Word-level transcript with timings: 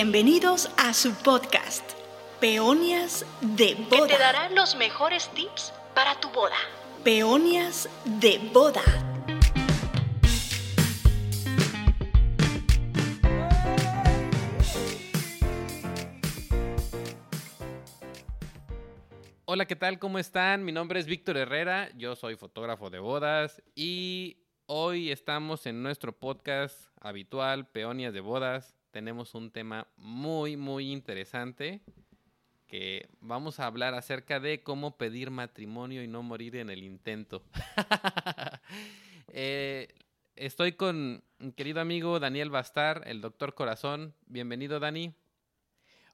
Bienvenidos 0.00 0.70
a 0.76 0.94
su 0.94 1.12
podcast, 1.24 1.82
Peonias 2.38 3.26
de 3.40 3.74
que 3.74 3.96
Boda. 3.96 4.06
te 4.06 4.16
dará 4.16 4.48
los 4.50 4.76
mejores 4.76 5.28
tips 5.30 5.72
para 5.92 6.14
tu 6.20 6.30
boda. 6.30 6.54
Peonias 7.02 7.90
de 8.04 8.38
Boda. 8.54 8.80
Hola, 19.46 19.66
¿qué 19.66 19.74
tal? 19.74 19.98
¿Cómo 19.98 20.20
están? 20.20 20.64
Mi 20.64 20.70
nombre 20.70 21.00
es 21.00 21.06
Víctor 21.06 21.36
Herrera, 21.36 21.90
yo 21.96 22.14
soy 22.14 22.36
fotógrafo 22.36 22.88
de 22.88 23.00
bodas 23.00 23.60
y 23.74 24.36
hoy 24.66 25.10
estamos 25.10 25.66
en 25.66 25.82
nuestro 25.82 26.12
podcast 26.12 26.88
habitual, 27.00 27.66
Peonias 27.66 28.14
de 28.14 28.20
Bodas. 28.20 28.77
Tenemos 28.90 29.34
un 29.34 29.50
tema 29.50 29.86
muy, 29.96 30.56
muy 30.56 30.90
interesante 30.92 31.82
que 32.66 33.08
vamos 33.20 33.60
a 33.60 33.66
hablar 33.66 33.94
acerca 33.94 34.40
de 34.40 34.62
cómo 34.62 34.96
pedir 34.96 35.30
matrimonio 35.30 36.02
y 36.02 36.08
no 36.08 36.22
morir 36.22 36.56
en 36.56 36.70
el 36.70 36.82
intento. 36.82 37.42
Eh, 39.30 39.88
estoy 40.36 40.72
con 40.72 41.22
mi 41.38 41.52
querido 41.52 41.82
amigo 41.82 42.18
Daniel 42.18 42.48
Bastar, 42.48 43.02
el 43.04 43.20
doctor 43.20 43.54
Corazón. 43.54 44.14
Bienvenido, 44.26 44.80
Dani. 44.80 45.12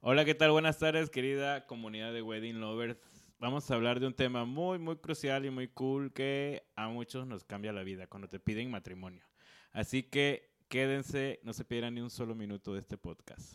Hola, 0.01 0.25
¿qué 0.25 0.35
tal? 0.35 0.51
Buenas 0.51 0.81
tardes, 0.81 1.11
querida 1.11 1.65
comunidad 1.67 2.13
de 2.13 2.23
Wedding 2.23 2.59
Lovers. 2.59 2.99
Vamos 3.39 3.71
a 3.71 3.75
hablar 3.75 4.01
de 4.01 4.09
un 4.09 4.15
tema 4.15 4.45
muy, 4.45 4.81
muy 4.81 4.97
crucial 4.97 5.47
y 5.47 5.51
muy 5.51 5.69
cool 5.69 6.13
que 6.13 6.65
a 6.75 6.89
muchos 6.89 7.25
nos 7.29 7.45
cambia 7.45 7.73
la 7.73 7.85
vida 7.85 8.09
cuando 8.09 8.29
te 8.29 8.41
piden 8.41 8.69
matrimonio. 8.69 9.25
Así 9.71 10.03
que 10.03 10.54
quédense, 10.69 11.41
no 11.43 11.53
se 11.53 11.65
pierdan 11.65 11.95
ni 11.95 12.01
un 12.01 12.11
solo 12.11 12.35
minuto 12.35 12.75
de 12.75 12.81
este 12.81 12.97
podcast. 12.97 13.55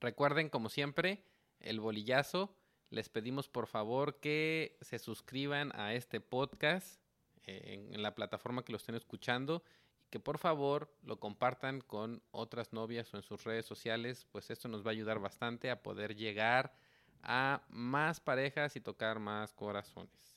Recuerden, 0.00 0.48
como 0.48 0.68
siempre, 0.68 1.24
el 1.60 1.80
bolillazo. 1.80 2.56
Les 2.90 3.08
pedimos 3.08 3.48
por 3.48 3.66
favor 3.66 4.20
que 4.20 4.76
se 4.82 4.98
suscriban 4.98 5.72
a 5.74 5.94
este 5.94 6.20
podcast 6.20 7.00
eh, 7.44 7.88
en 7.90 8.02
la 8.02 8.14
plataforma 8.14 8.64
que 8.64 8.72
lo 8.72 8.76
estén 8.76 8.94
escuchando 8.94 9.64
y 10.04 10.08
que 10.10 10.20
por 10.20 10.38
favor 10.38 10.94
lo 11.02 11.18
compartan 11.18 11.80
con 11.80 12.22
otras 12.30 12.72
novias 12.72 13.12
o 13.14 13.16
en 13.16 13.22
sus 13.22 13.44
redes 13.44 13.64
sociales, 13.64 14.26
pues 14.30 14.50
esto 14.50 14.68
nos 14.68 14.84
va 14.84 14.90
a 14.90 14.92
ayudar 14.92 15.20
bastante 15.20 15.70
a 15.70 15.82
poder 15.82 16.14
llegar 16.14 16.74
a 17.22 17.62
más 17.68 18.20
parejas 18.20 18.76
y 18.76 18.80
tocar 18.80 19.18
más 19.18 19.52
corazones. 19.54 20.36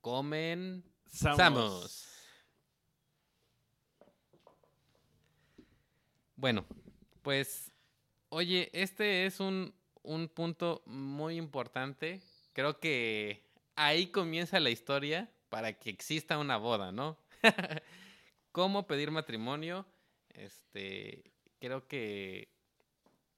Comen. 0.00 0.84
Samos. 1.06 2.15
Bueno, 6.46 6.64
pues, 7.22 7.72
oye, 8.28 8.70
este 8.72 9.26
es 9.26 9.40
un, 9.40 9.74
un 10.04 10.28
punto 10.28 10.80
muy 10.86 11.38
importante. 11.38 12.22
Creo 12.52 12.78
que 12.78 13.42
ahí 13.74 14.12
comienza 14.12 14.60
la 14.60 14.70
historia 14.70 15.28
para 15.48 15.72
que 15.72 15.90
exista 15.90 16.38
una 16.38 16.56
boda, 16.56 16.92
¿no? 16.92 17.18
¿Cómo 18.52 18.86
pedir 18.86 19.10
matrimonio? 19.10 19.86
Este, 20.34 21.32
creo 21.58 21.88
que 21.88 22.48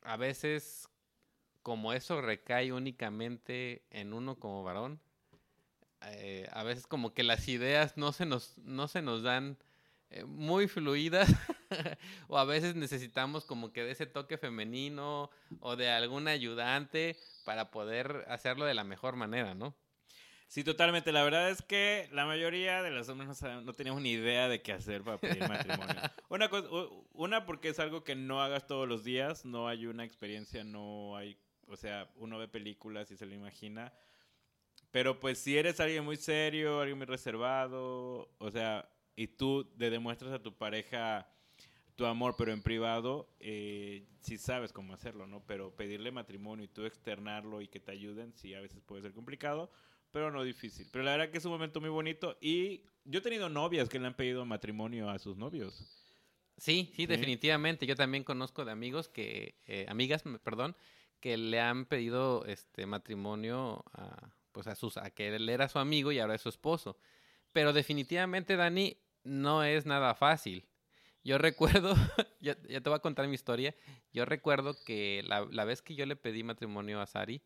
a 0.03 0.19
veces, 0.19 0.86
como 1.62 1.95
eso 1.95 2.20
recae 2.20 2.75
únicamente 2.75 3.86
en 3.89 4.12
uno 4.12 4.39
como 4.39 4.62
varón, 4.64 5.01
eh, 6.03 6.47
a 6.53 6.62
veces 6.62 6.86
como 6.86 7.14
que 7.14 7.23
las 7.23 7.48
ideas 7.48 7.97
no 7.97 8.12
se 8.12 8.27
nos, 8.27 8.59
no 8.59 8.86
se 8.86 9.01
nos 9.01 9.23
dan 9.23 9.56
eh, 10.11 10.25
muy 10.25 10.69
fluidas 10.69 11.31
o 12.29 12.39
a 12.39 12.45
veces 12.45 12.74
necesitamos 12.74 13.45
como 13.45 13.73
que 13.73 13.84
de 13.84 13.92
ese 13.92 14.06
toque 14.06 14.39
femenino 14.39 15.30
o 15.61 15.77
de 15.77 15.90
algún 15.90 16.29
ayudante 16.29 17.17
para 17.45 17.70
poder 17.70 18.24
hacerlo 18.29 18.64
de 18.64 18.74
la 18.74 18.84
mejor 18.84 19.17
manera, 19.17 19.55
¿no? 19.55 19.74
Sí, 20.48 20.64
totalmente. 20.64 21.12
La 21.12 21.23
verdad 21.24 21.51
es 21.51 21.61
que 21.61 22.08
la 22.11 22.24
mayoría 22.24 22.83
de 22.83 22.90
los 22.90 23.08
hombres 23.11 23.28
no, 23.28 23.34
saben- 23.34 23.64
no 23.64 23.74
teníamos 23.74 24.01
ni 24.01 24.12
idea 24.12 24.48
de 24.48 24.62
qué 24.62 24.73
hacer 24.73 25.02
para 25.02 25.18
pedir 25.18 25.46
matrimonio. 25.46 25.95
una, 26.30 26.48
cosa, 26.48 26.68
una 27.12 27.45
porque 27.45 27.68
es 27.68 27.78
algo 27.78 28.02
que 28.02 28.14
no 28.17 28.42
hagas 28.42 28.67
todos 28.67 28.89
los 28.89 29.05
días, 29.05 29.45
no 29.45 29.68
hay 29.68 29.86
una 29.86 30.05
experiencia, 30.05 30.64
no 30.64 31.17
hay, 31.17 31.39
o 31.67 31.77
sea, 31.77 32.11
uno 32.17 32.39
ve 32.39 32.48
películas 32.48 33.11
y 33.11 33.17
se 33.17 33.27
lo 33.27 33.34
imagina. 33.34 33.92
Pero 34.90 35.20
pues 35.20 35.39
si 35.39 35.58
eres 35.58 35.80
alguien 35.80 36.05
muy 36.05 36.17
serio, 36.17 36.80
alguien 36.80 36.96
muy 36.96 37.07
reservado, 37.07 38.30
o 38.39 38.51
sea, 38.51 38.89
y 39.17 39.27
tú 39.27 39.70
le 39.77 39.90
demuestras 39.90 40.33
a 40.33 40.42
tu 40.42 40.57
pareja 40.57 41.28
tu 41.98 42.07
amor, 42.07 42.36
pero 42.39 42.53
en 42.53 42.63
privado, 42.63 43.29
eh, 43.41 44.07
sí 44.20 44.39
sabes 44.39 44.73
cómo 44.73 44.95
hacerlo, 44.95 45.27
¿no? 45.27 45.42
Pero 45.48 45.75
pedirle 45.75 46.13
matrimonio 46.13 46.64
y 46.64 46.69
tú 46.69 46.85
externarlo 46.86 47.61
y 47.61 47.67
que 47.67 47.81
te 47.81 47.91
ayuden, 47.91 48.33
sí, 48.36 48.55
a 48.55 48.61
veces 48.61 48.81
puede 48.86 49.03
ser 49.03 49.13
complicado, 49.13 49.69
pero 50.13 50.31
no 50.31 50.45
difícil. 50.45 50.87
Pero 50.92 51.03
la 51.03 51.11
verdad 51.17 51.31
que 51.33 51.39
es 51.39 51.45
un 51.45 51.51
momento 51.51 51.81
muy 51.81 51.91
bonito 51.91 52.39
y 52.41 52.85
yo 53.05 53.19
he 53.19 53.23
tenido 53.23 53.48
novias 53.48 53.89
que 53.89 53.98
le 53.98 54.07
han 54.07 54.14
pedido 54.14 54.47
matrimonio 54.47 55.11
a 55.11 55.19
sus 55.19 55.37
novios. 55.37 55.75
Sí, 56.57 56.92
sí, 56.95 57.03
Sí. 57.03 57.07
definitivamente. 57.08 57.85
Yo 57.85 57.97
también 57.97 58.23
conozco 58.23 58.64
de 58.64 58.70
amigos 58.70 59.08
que, 59.08 59.57
eh, 59.67 59.85
amigas, 59.89 60.23
perdón, 60.45 60.77
que 61.19 61.37
le 61.37 61.58
han 61.58 61.85
pedido 61.85 62.45
este 62.47 62.87
matrimonio 62.87 63.85
a, 63.92 64.31
pues 64.53 64.69
a 64.69 64.77
sus, 64.77 64.97
a 64.98 65.11
que 65.11 65.35
él 65.35 65.48
era 65.48 65.69
su 65.69 65.81
amigo 65.81 66.13
y 66.13 66.20
ahora 66.20 66.37
es 66.37 66.42
su 66.42 66.48
esposo. 66.48 66.97
Pero 67.53 67.73
definitivamente, 67.73 68.55
Dani, 68.55 68.97
no 69.25 69.64
es 69.64 69.85
nada 69.85 70.14
fácil. 70.14 70.64
Yo 71.28 71.36
recuerdo, 71.36 71.94
ya, 72.40 72.55
te 72.55 72.80
voy 72.80 72.94
a 72.94 73.00
contar 73.00 73.28
mi 73.28 73.34
historia. 73.34 73.74
Yo 74.14 74.24
recuerdo 74.24 74.74
que 74.83 75.22
la, 75.27 75.64
vez 75.66 75.83
que 75.83 75.94
yo 75.94 76.06
le 76.06 76.16
pedí 76.16 76.42
matrimonio 76.42 77.02
a 77.02 77.06
Sari, 77.06 77.42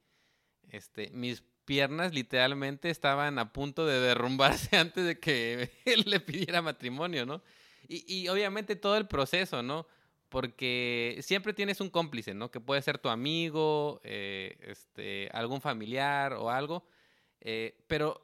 este, 0.70 1.10
mis 1.10 1.42
piernas 1.64 2.14
literalmente 2.14 2.90
estaban 2.90 3.40
a 3.40 3.52
punto 3.52 3.84
de 3.84 3.98
derrumbarse 3.98 4.76
antes 4.76 5.04
de 5.04 5.18
que 5.18 5.72
él 5.84 6.04
le 6.06 6.20
pidiera 6.20 6.62
matrimonio, 6.62 7.26
¿no? 7.26 7.42
Y, 7.88 8.04
y 8.06 8.28
obviamente 8.28 8.76
todo 8.76 8.96
el 8.96 9.08
proceso, 9.08 9.64
¿no? 9.64 9.88
Porque 10.28 11.18
siempre 11.20 11.52
tienes 11.52 11.80
un 11.80 11.90
cómplice, 11.90 12.34
¿no? 12.34 12.52
Que 12.52 12.60
puede 12.60 12.82
ser 12.82 12.98
tu 12.98 13.08
amigo, 13.08 14.00
eh, 14.04 14.58
este, 14.60 15.28
algún 15.32 15.60
familiar 15.60 16.34
o 16.34 16.50
algo. 16.50 16.86
eh, 17.40 17.76
pero 17.88 18.22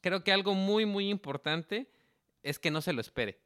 creo 0.00 0.22
que 0.22 0.30
algo 0.30 0.54
muy, 0.54 0.86
muy 0.86 1.08
importante 1.10 1.90
es 2.44 2.60
que 2.60 2.70
no 2.70 2.80
se 2.80 2.92
lo 2.92 3.00
espere, 3.00 3.40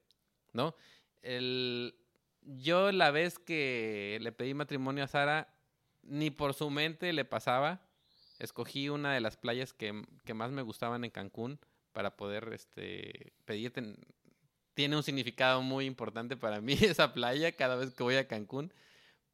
¿no? 0.53 0.75
El, 1.23 1.95
yo 2.43 2.93
la 2.93 3.11
vez 3.11 3.39
que 3.39 4.19
le 4.21 4.33
pedí 4.33 4.55
matrimonio 4.55 5.05
a 5.05 5.09
Sara, 5.09 5.55
ni 6.03 6.31
por 6.31 6.55
su 6.55 6.71
mente 6.71 7.13
le 7.13 7.25
pasaba. 7.25 7.83
Escogí 8.39 8.89
una 8.89 9.13
de 9.13 9.21
las 9.21 9.37
playas 9.37 9.73
que, 9.73 10.03
que 10.25 10.35
más 10.35 10.51
me 10.53 10.63
gustaban 10.63 11.05
en 11.05 11.11
Cancún 11.11 11.59
para 11.93 12.17
poder 12.17 12.51
este, 12.53 13.33
pedir. 13.45 13.73
ten- 13.73 13.97
tiene 14.75 14.97
un 14.97 15.03
significado 15.03 15.61
muy 15.63 15.87
importante 15.87 16.37
para 16.37 16.61
mí 16.61 16.73
esa 16.81 17.13
playa 17.15 17.53
cada 17.57 17.77
vez 17.77 17.93
que 17.95 18.03
voy 18.05 18.17
a 18.17 18.29
Cancún. 18.29 18.73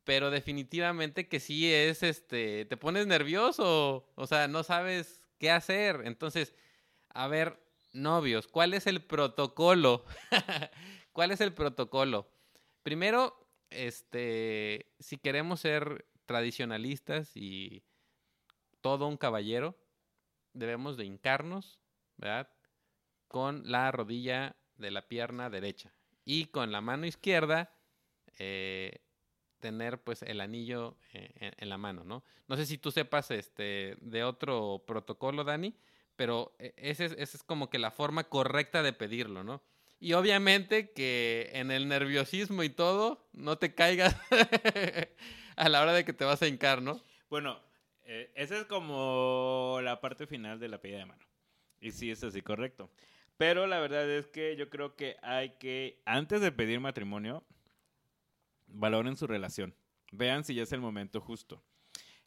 Pero 0.04 0.30
definitivamente 0.30 1.28
que 1.28 1.40
sí 1.40 1.72
es, 1.72 2.02
este, 2.02 2.66
te 2.66 2.76
pones 2.76 3.06
nervioso, 3.06 4.06
o 4.16 4.26
sea, 4.26 4.48
no 4.48 4.62
sabes 4.62 5.22
qué 5.38 5.50
hacer. 5.50 6.02
Entonces, 6.04 6.54
a 7.10 7.28
ver, 7.28 7.58
novios, 7.92 8.46
¿cuál 8.48 8.74
es 8.74 8.86
el 8.86 9.02
protocolo? 9.02 10.04
¿Cuál 11.14 11.30
es 11.30 11.40
el 11.40 11.54
protocolo? 11.54 12.28
Primero, 12.82 13.48
este, 13.70 14.92
si 14.98 15.16
queremos 15.16 15.60
ser 15.60 16.06
tradicionalistas 16.26 17.36
y 17.36 17.84
todo 18.80 19.06
un 19.06 19.16
caballero, 19.16 19.78
debemos 20.54 20.96
de 20.96 21.04
hincarnos, 21.04 21.78
¿verdad? 22.16 22.50
Con 23.28 23.62
la 23.70 23.92
rodilla 23.92 24.56
de 24.76 24.90
la 24.90 25.06
pierna 25.06 25.50
derecha 25.50 25.94
y 26.24 26.46
con 26.46 26.72
la 26.72 26.80
mano 26.80 27.06
izquierda 27.06 27.72
eh, 28.40 29.00
tener 29.60 30.02
pues 30.02 30.22
el 30.22 30.40
anillo 30.40 30.98
eh, 31.12 31.52
en, 31.58 31.68
la 31.68 31.78
mano, 31.78 32.02
¿no? 32.02 32.24
No 32.48 32.56
sé 32.56 32.66
si 32.66 32.76
tú 32.76 32.90
sepas 32.90 33.30
este 33.30 33.96
de 34.00 34.24
otro 34.24 34.82
protocolo, 34.84 35.44
Dani, 35.44 35.76
pero 36.16 36.56
eh, 36.58 36.74
ese 36.76 37.04
es, 37.04 37.12
esa 37.12 37.36
es 37.36 37.44
como 37.44 37.70
que 37.70 37.78
la 37.78 37.92
forma 37.92 38.24
correcta 38.24 38.82
de 38.82 38.92
pedirlo, 38.92 39.44
¿no? 39.44 39.62
Y 40.04 40.12
obviamente 40.12 40.90
que 40.90 41.48
en 41.54 41.70
el 41.70 41.88
nerviosismo 41.88 42.62
y 42.62 42.68
todo, 42.68 43.26
no 43.32 43.56
te 43.56 43.74
caigas 43.74 44.14
a 45.56 45.68
la 45.70 45.80
hora 45.80 45.94
de 45.94 46.04
que 46.04 46.12
te 46.12 46.26
vas 46.26 46.42
a 46.42 46.46
hincar, 46.46 46.82
¿no? 46.82 47.02
Bueno, 47.30 47.58
eh, 48.02 48.30
esa 48.34 48.58
es 48.58 48.66
como 48.66 49.78
la 49.82 50.02
parte 50.02 50.26
final 50.26 50.60
de 50.60 50.68
la 50.68 50.82
pedida 50.82 50.98
de 50.98 51.06
mano. 51.06 51.24
Y 51.80 51.90
sí, 51.92 52.10
es 52.10 52.22
así, 52.22 52.42
correcto. 52.42 52.90
Pero 53.38 53.66
la 53.66 53.80
verdad 53.80 54.06
es 54.10 54.26
que 54.26 54.56
yo 54.56 54.68
creo 54.68 54.94
que 54.94 55.16
hay 55.22 55.56
que, 55.58 56.02
antes 56.04 56.42
de 56.42 56.52
pedir 56.52 56.80
matrimonio, 56.80 57.42
valoren 58.66 59.16
su 59.16 59.26
relación. 59.26 59.74
Vean 60.12 60.44
si 60.44 60.54
ya 60.54 60.64
es 60.64 60.72
el 60.72 60.82
momento 60.82 61.22
justo. 61.22 61.64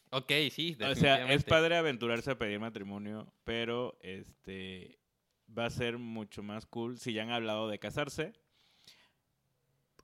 Ok, 0.10 0.32
sí, 0.50 0.74
O 0.74 0.78
sea, 0.80 0.88
es 0.88 0.96
definitivamente. 0.96 1.44
padre 1.44 1.78
aventurarse 1.78 2.32
a 2.32 2.40
pedir 2.40 2.60
matrimonio, 2.60 3.32
pero 3.44 4.00
este 4.02 4.98
va 5.56 5.66
a 5.66 5.70
ser 5.70 5.98
mucho 5.98 6.44
más 6.44 6.66
cool 6.66 6.98
si 7.00 7.14
ya 7.14 7.24
han 7.24 7.32
hablado 7.32 7.68
de 7.70 7.80
casarse. 7.80 8.34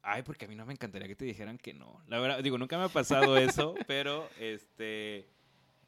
Ay, 0.02 0.22
porque 0.24 0.46
a 0.46 0.48
mí 0.50 0.56
no 0.56 0.66
me 0.66 0.74
encantaría 0.74 1.08
que 1.08 1.16
te 1.16 1.26
dijeran 1.26 1.58
que 1.58 1.74
no. 1.74 2.04
La 2.08 2.20
verdad, 2.20 2.44
digo, 2.44 2.58
nunca 2.58 2.78
me 2.78 2.84
ha 2.84 2.90
pasado 2.90 3.38
eso, 3.38 3.74
pero 3.88 4.30
este. 4.38 5.30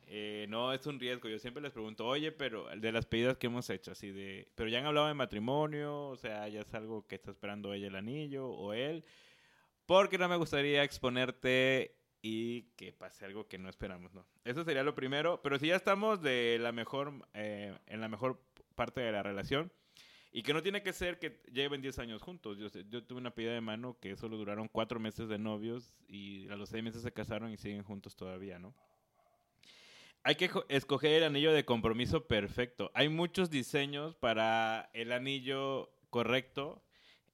eh, 0.08 0.46
no, 0.48 0.72
es 0.72 0.86
un 0.88 1.00
riesgo. 1.00 1.28
Yo 1.28 1.38
siempre 1.38 1.62
les 1.62 1.74
pregunto, 1.74 2.08
oye, 2.08 2.32
pero 2.32 2.68
de 2.76 2.92
las 2.94 3.06
pedidas 3.06 3.38
que 3.38 3.48
hemos 3.48 3.70
hecho, 3.70 3.92
así 3.92 4.12
de. 4.12 4.48
Pero 4.56 4.70
ya 4.70 4.80
han 4.80 4.86
hablado 4.86 5.08
de 5.08 5.14
matrimonio, 5.16 6.08
o 6.08 6.16
sea, 6.16 6.48
ya 6.48 6.62
es 6.62 6.74
algo 6.74 7.06
que 7.08 7.16
está 7.16 7.32
esperando 7.32 7.74
ella 7.74 7.88
el 7.88 7.96
anillo 7.96 8.48
o 8.48 8.72
él. 8.72 9.04
Porque 9.86 10.18
no 10.18 10.30
me 10.30 10.38
gustaría 10.38 10.84
exponerte 10.84 11.96
y 12.22 12.64
que 12.76 12.92
pase 12.92 13.26
algo 13.26 13.48
que 13.48 13.60
no 13.60 13.70
esperamos, 13.70 14.14
¿no? 14.14 14.26
Eso 14.46 14.64
sería 14.64 14.82
lo 14.82 14.96
primero. 14.96 15.42
Pero 15.44 15.60
si 15.60 15.68
ya 15.68 15.76
estamos 15.76 16.22
de 16.22 16.58
la 16.60 16.72
mejor, 16.72 17.14
eh, 17.34 17.78
en 17.86 18.02
la 18.02 18.08
mejor 18.08 18.42
parte 18.76 19.02
de 19.02 19.12
la 19.12 19.24
relación, 19.24 19.72
y 20.32 20.44
que 20.44 20.54
no 20.54 20.62
tiene 20.62 20.84
que 20.84 20.92
ser 20.92 21.18
que 21.18 21.42
lleven 21.52 21.82
10 21.82 21.98
años 22.00 22.22
juntos. 22.22 22.58
Yo, 22.58 22.68
yo 22.90 23.04
tuve 23.06 23.20
una 23.20 23.34
pedida 23.34 23.54
de 23.54 23.62
mano 23.62 23.98
que 24.02 24.18
solo 24.18 24.36
duraron 24.36 24.68
4 24.68 25.00
meses 25.00 25.30
de 25.30 25.38
novios 25.38 25.94
y 26.10 26.50
a 26.50 26.58
los 26.58 26.70
6 26.70 26.84
meses 26.84 27.02
se 27.04 27.14
casaron 27.14 27.54
y 27.54 27.58
siguen 27.58 27.84
juntos 27.84 28.18
todavía, 28.18 28.60
¿no? 28.60 28.76
Hay 30.24 30.36
que 30.36 30.50
escoger 30.70 31.14
el 31.14 31.24
anillo 31.24 31.54
de 31.54 31.64
compromiso 31.66 32.26
perfecto. 32.26 32.92
Hay 32.96 33.10
muchos 33.10 33.50
diseños 33.50 34.16
para 34.16 34.90
el 34.94 35.12
anillo 35.12 35.92
correcto. 36.10 36.84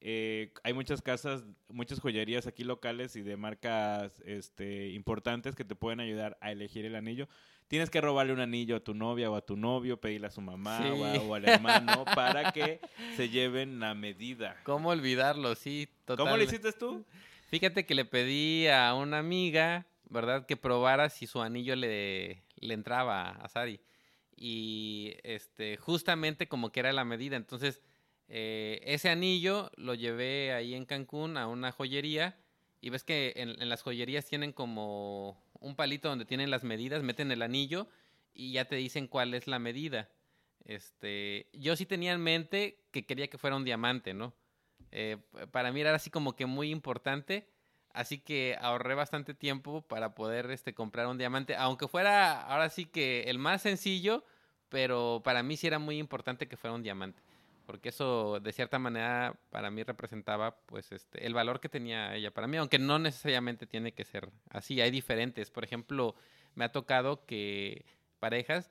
Eh, 0.02 0.52
hay 0.62 0.74
muchas 0.74 1.00
casas, 1.00 1.42
muchas 1.68 2.00
joyerías 2.00 2.46
aquí 2.46 2.64
locales 2.64 3.16
y 3.16 3.22
de 3.22 3.36
marcas 3.36 4.20
este, 4.26 4.90
importantes 4.90 5.54
que 5.56 5.64
te 5.64 5.74
pueden 5.74 6.00
ayudar 6.00 6.36
a 6.42 6.52
elegir 6.52 6.84
el 6.84 6.94
anillo. 6.94 7.28
Tienes 7.72 7.88
que 7.88 8.02
robarle 8.02 8.34
un 8.34 8.40
anillo 8.40 8.76
a 8.76 8.80
tu 8.80 8.92
novia 8.92 9.30
o 9.30 9.34
a 9.34 9.40
tu 9.40 9.56
novio, 9.56 9.98
pedirle 9.98 10.26
a 10.26 10.30
su 10.30 10.42
mamá 10.42 10.76
Sí. 10.82 10.88
o, 10.90 11.04
a- 11.06 11.14
o 11.22 11.34
al 11.34 11.48
hermano 11.48 12.04
para 12.04 12.52
que 12.52 12.80
se 13.16 13.30
lleven 13.30 13.80
la 13.80 13.94
medida. 13.94 14.60
¿Cómo 14.64 14.90
olvidarlo? 14.90 15.54
Sí, 15.54 15.88
total. 16.04 16.26
¿Cómo 16.26 16.36
lo 16.36 16.42
hiciste 16.42 16.70
tú? 16.72 17.02
Fíjate 17.48 17.86
que 17.86 17.94
le 17.94 18.04
pedí 18.04 18.66
a 18.68 18.92
una 18.92 19.20
amiga, 19.20 19.86
¿verdad? 20.10 20.44
Que 20.44 20.58
probara 20.58 21.08
si 21.08 21.26
su 21.26 21.40
anillo 21.40 21.74
le, 21.74 22.42
le 22.56 22.74
entraba 22.74 23.30
a 23.30 23.48
Sari. 23.48 23.80
Y 24.36 25.14
este, 25.22 25.78
justamente 25.78 26.48
como 26.48 26.72
que 26.72 26.80
era 26.80 26.92
la 26.92 27.06
medida. 27.06 27.36
Entonces, 27.36 27.80
eh, 28.28 28.82
ese 28.84 29.08
anillo 29.08 29.70
lo 29.76 29.94
llevé 29.94 30.52
ahí 30.52 30.74
en 30.74 30.84
Cancún 30.84 31.38
a 31.38 31.46
una 31.46 31.72
joyería. 31.72 32.36
Y 32.82 32.90
ves 32.90 33.02
que 33.02 33.32
en, 33.36 33.50
en 33.62 33.68
las 33.70 33.80
joyerías 33.80 34.26
tienen 34.26 34.52
como 34.52 35.42
un 35.62 35.76
palito 35.76 36.08
donde 36.08 36.24
tienen 36.24 36.50
las 36.50 36.64
medidas, 36.64 37.02
meten 37.02 37.30
el 37.32 37.42
anillo 37.42 37.88
y 38.34 38.52
ya 38.52 38.66
te 38.66 38.76
dicen 38.76 39.06
cuál 39.06 39.34
es 39.34 39.46
la 39.46 39.58
medida. 39.58 40.08
Este, 40.64 41.48
yo 41.52 41.76
sí 41.76 41.86
tenía 41.86 42.12
en 42.12 42.20
mente 42.20 42.78
que 42.90 43.04
quería 43.04 43.28
que 43.28 43.38
fuera 43.38 43.56
un 43.56 43.64
diamante, 43.64 44.14
¿no? 44.14 44.34
Eh, 44.90 45.16
para 45.50 45.72
mí 45.72 45.80
era 45.80 45.94
así 45.94 46.10
como 46.10 46.36
que 46.36 46.46
muy 46.46 46.70
importante, 46.70 47.48
así 47.92 48.18
que 48.18 48.56
ahorré 48.60 48.94
bastante 48.94 49.34
tiempo 49.34 49.82
para 49.82 50.14
poder 50.14 50.50
este, 50.50 50.74
comprar 50.74 51.06
un 51.06 51.18
diamante, 51.18 51.56
aunque 51.56 51.88
fuera 51.88 52.42
ahora 52.42 52.68
sí 52.68 52.84
que 52.84 53.24
el 53.24 53.38
más 53.38 53.62
sencillo, 53.62 54.24
pero 54.68 55.22
para 55.24 55.42
mí 55.42 55.56
sí 55.56 55.66
era 55.66 55.78
muy 55.78 55.98
importante 55.98 56.46
que 56.46 56.56
fuera 56.56 56.74
un 56.74 56.82
diamante, 56.82 57.20
porque 57.66 57.90
eso 57.90 58.40
de 58.40 58.52
cierta 58.52 58.78
manera 58.78 59.38
para 59.50 59.70
mí 59.70 59.82
representaba 59.82 60.56
pues 60.66 60.92
este 60.92 61.26
el 61.26 61.34
valor 61.34 61.60
que 61.60 61.68
tenía 61.68 62.14
ella 62.14 62.30
para 62.32 62.46
mí, 62.46 62.56
aunque 62.56 62.78
no 62.78 62.98
necesariamente 62.98 63.66
tiene 63.66 63.92
que 63.92 64.04
ser 64.04 64.30
así, 64.50 64.80
hay 64.80 64.90
diferentes, 64.90 65.50
por 65.50 65.64
ejemplo, 65.64 66.14
me 66.54 66.64
ha 66.64 66.72
tocado 66.72 67.24
que 67.26 67.84
parejas 68.18 68.70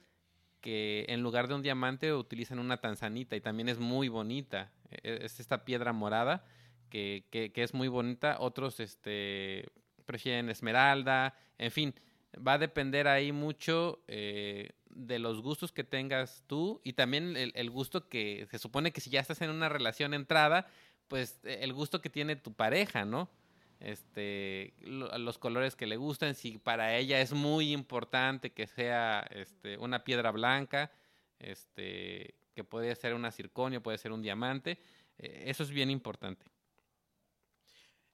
que 0.61 1.05
en 1.09 1.21
lugar 1.23 1.47
de 1.47 1.55
un 1.55 1.63
diamante 1.63 2.13
utilizan 2.13 2.59
una 2.59 2.77
tanzanita 2.77 3.35
y 3.35 3.41
también 3.41 3.67
es 3.69 3.79
muy 3.79 4.09
bonita. 4.09 4.71
E- 4.91 5.21
Es 5.23 5.39
esta 5.39 5.65
piedra 5.65 5.91
morada 5.91 6.43
que, 6.89 7.25
que- 7.31 7.51
que 7.51 7.63
es 7.63 7.73
muy 7.73 7.87
bonita. 7.87 8.37
Otros 8.39 8.79
este, 8.79 9.65
prefieren 10.05 10.49
esmeralda. 10.49 11.33
En 11.57 11.71
fin, 11.71 11.95
va 12.47 12.53
a 12.53 12.57
depender 12.59 13.07
ahí 13.07 13.31
mucho 13.31 14.03
eh, 14.07 14.69
de 14.93 15.19
los 15.19 15.41
gustos 15.41 15.71
que 15.71 15.83
tengas 15.83 16.43
tú 16.47 16.81
y 16.83 16.93
también 16.93 17.35
el, 17.37 17.51
el 17.55 17.69
gusto 17.69 18.07
que 18.09 18.47
se 18.51 18.59
supone 18.59 18.91
que 18.91 19.01
si 19.01 19.09
ya 19.09 19.19
estás 19.21 19.41
en 19.41 19.49
una 19.49 19.69
relación 19.69 20.13
entrada, 20.13 20.67
pues 21.07 21.39
eh, 21.43 21.59
el 21.61 21.73
gusto 21.73 22.01
que 22.01 22.09
tiene 22.09 22.35
tu 22.35 22.53
pareja, 22.53 23.05
¿no? 23.05 23.29
este, 23.81 24.73
lo- 24.81 25.17
los 25.17 25.37
colores 25.39 25.75
que 25.75 25.87
le 25.87 25.97
gustan, 25.97 26.35
si 26.35 26.57
para 26.59 26.95
ella 26.97 27.19
es 27.19 27.33
muy 27.33 27.71
importante 27.73 28.51
que 28.51 28.67
sea 28.67 29.27
este, 29.31 29.77
una 29.77 30.03
piedra 30.03 30.31
blanca, 30.31 30.91
este, 31.39 32.35
que 32.53 32.63
puede 32.63 32.95
ser 32.95 33.15
una 33.15 33.31
circonio, 33.31 33.81
puede 33.81 33.97
ser 33.97 34.11
un 34.11 34.21
diamante, 34.21 34.77
eh, 35.17 35.45
eso 35.47 35.63
es 35.63 35.71
bien 35.71 35.89
importante. 35.89 36.45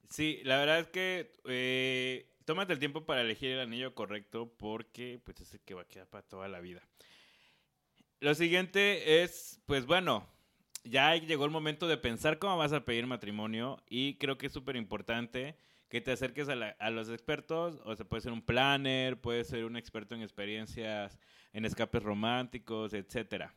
Sí, 0.08 0.40
la 0.44 0.56
verdad 0.58 0.80
es 0.80 0.88
que 0.88 1.32
eh, 1.44 2.26
tómate 2.48 2.72
el 2.72 2.78
tiempo 2.78 3.04
para 3.04 3.20
elegir 3.20 3.50
el 3.50 3.60
anillo 3.60 3.94
correcto 3.94 4.50
porque 4.56 5.20
pues 5.22 5.38
es 5.42 5.52
el 5.52 5.60
que 5.60 5.74
va 5.74 5.82
a 5.82 5.86
quedar 5.86 6.06
para 6.06 6.26
toda 6.26 6.48
la 6.48 6.60
vida. 6.60 6.80
Lo 8.20 8.34
siguiente 8.34 9.22
es, 9.22 9.60
pues 9.66 9.84
bueno, 9.84 10.26
ya 10.82 11.14
llegó 11.14 11.44
el 11.44 11.50
momento 11.50 11.86
de 11.86 11.98
pensar 11.98 12.38
cómo 12.38 12.56
vas 12.56 12.72
a 12.72 12.86
pedir 12.86 13.06
matrimonio 13.06 13.82
y 13.86 14.14
creo 14.14 14.38
que 14.38 14.46
es 14.46 14.52
súper 14.54 14.76
importante 14.76 15.58
que 15.90 16.00
te 16.00 16.10
acerques 16.10 16.48
a, 16.48 16.90
los 16.90 17.10
expertos, 17.10 17.82
o 17.84 17.94
sea, 17.94 18.08
puede 18.08 18.22
ser 18.22 18.32
un 18.32 18.40
planner, 18.40 19.20
puede 19.20 19.44
ser 19.44 19.66
un 19.66 19.76
experto 19.76 20.14
en 20.14 20.22
experiencias, 20.22 21.18
en 21.52 21.66
escapes 21.66 22.02
románticos, 22.02 22.94
etcétera. 22.94 23.54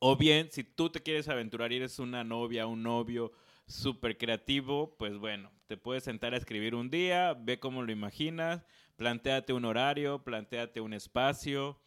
O 0.00 0.16
bien, 0.16 0.52
si 0.52 0.64
tú 0.64 0.90
te 0.90 1.00
quieres 1.00 1.30
aventurar 1.30 1.72
y 1.72 1.76
eres 1.76 1.98
una 1.98 2.24
novia, 2.24 2.66
un 2.66 2.82
novio 2.82 3.32
súper 3.66 4.16
creativo, 4.16 4.96
pues 4.98 5.18
bueno, 5.18 5.50
te 5.66 5.76
puedes 5.76 6.04
sentar 6.04 6.34
a 6.34 6.36
escribir 6.36 6.74
un 6.74 6.90
día, 6.90 7.34
ve 7.34 7.58
cómo 7.58 7.82
lo 7.82 7.92
imaginas, 7.92 8.64
planteate 8.96 9.52
un 9.52 9.64
horario, 9.64 10.22
planteate 10.22 10.80
un 10.80 10.94
espacio, 10.94 11.80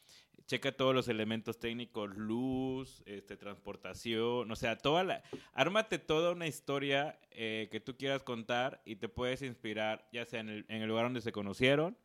checa 0.45 0.71
todos 0.71 0.93
los 0.93 1.07
elementos 1.07 1.59
técnicos, 1.59 2.15
luz, 2.17 3.01
este, 3.05 3.37
transportación, 3.37 4.51
o 4.51 4.55
sea, 4.55 4.77
toda 4.77 5.03
la, 5.03 5.23
ármate 5.53 5.99
toda 5.99 6.31
una 6.31 6.47
historia 6.47 7.19
eh, 7.31 7.69
que 7.71 7.79
tú 7.79 7.95
quieras 7.95 8.23
contar 8.23 8.81
y 8.83 8.97
te 8.97 9.07
puedes 9.07 9.41
inspirar, 9.41 10.07
ya 10.11 10.25
sea 10.25 10.41
en 10.41 10.65
el, 10.67 10.87
lugar 10.87 11.05
donde 11.05 11.21
se 11.21 11.31
conocieron, 11.31 11.97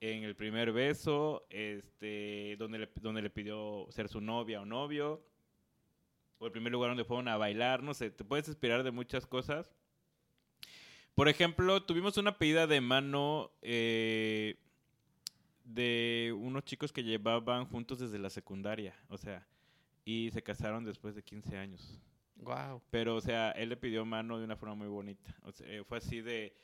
en 0.00 0.24
el 0.24 0.34
primer 0.34 0.72
beso, 0.72 1.46
este, 1.50 2.56
donde 2.58 2.88
donde 2.96 3.22
le 3.22 3.30
pidió 3.30 3.86
ser 3.90 4.08
su 4.08 4.20
novia 4.20 4.60
o 4.60 4.66
novio, 4.66 5.24
o 6.38 6.46
el 6.46 6.52
primer 6.52 6.72
lugar 6.72 6.90
donde 6.90 7.04
fueron 7.04 7.28
a 7.28 7.36
bailar, 7.36 7.82
no 7.82 7.94
sé, 7.94 8.10
te 8.10 8.24
puedes 8.24 8.48
inspirar 8.48 8.82
de 8.82 8.90
muchas 8.90 9.26
cosas. 9.26 9.74
Por 11.14 11.28
ejemplo, 11.28 11.82
tuvimos 11.82 12.16
una 12.16 12.38
pedida 12.38 12.66
de 12.66 12.80
mano 12.80 13.52
eh, 13.62 14.56
de 15.64 16.34
unos 16.36 16.64
chicos 16.64 16.92
que 16.92 17.04
llevaban 17.04 17.66
juntos 17.66 18.00
desde 18.00 18.18
la 18.18 18.30
secundaria, 18.30 18.94
o 19.08 19.16
sea, 19.16 19.46
y 20.04 20.30
se 20.32 20.42
casaron 20.42 20.84
después 20.84 21.14
de 21.14 21.22
15 21.22 21.56
años. 21.56 22.00
Wow. 22.36 22.82
Pero, 22.90 23.16
o 23.16 23.20
sea, 23.20 23.52
él 23.52 23.68
le 23.70 23.76
pidió 23.76 24.04
mano 24.04 24.38
de 24.38 24.44
una 24.44 24.56
forma 24.56 24.74
muy 24.74 24.88
bonita. 24.88 25.34
O 25.42 25.52
sea, 25.52 25.66
eh, 25.68 25.84
fue 25.84 25.98
así 25.98 26.20
de... 26.20 26.54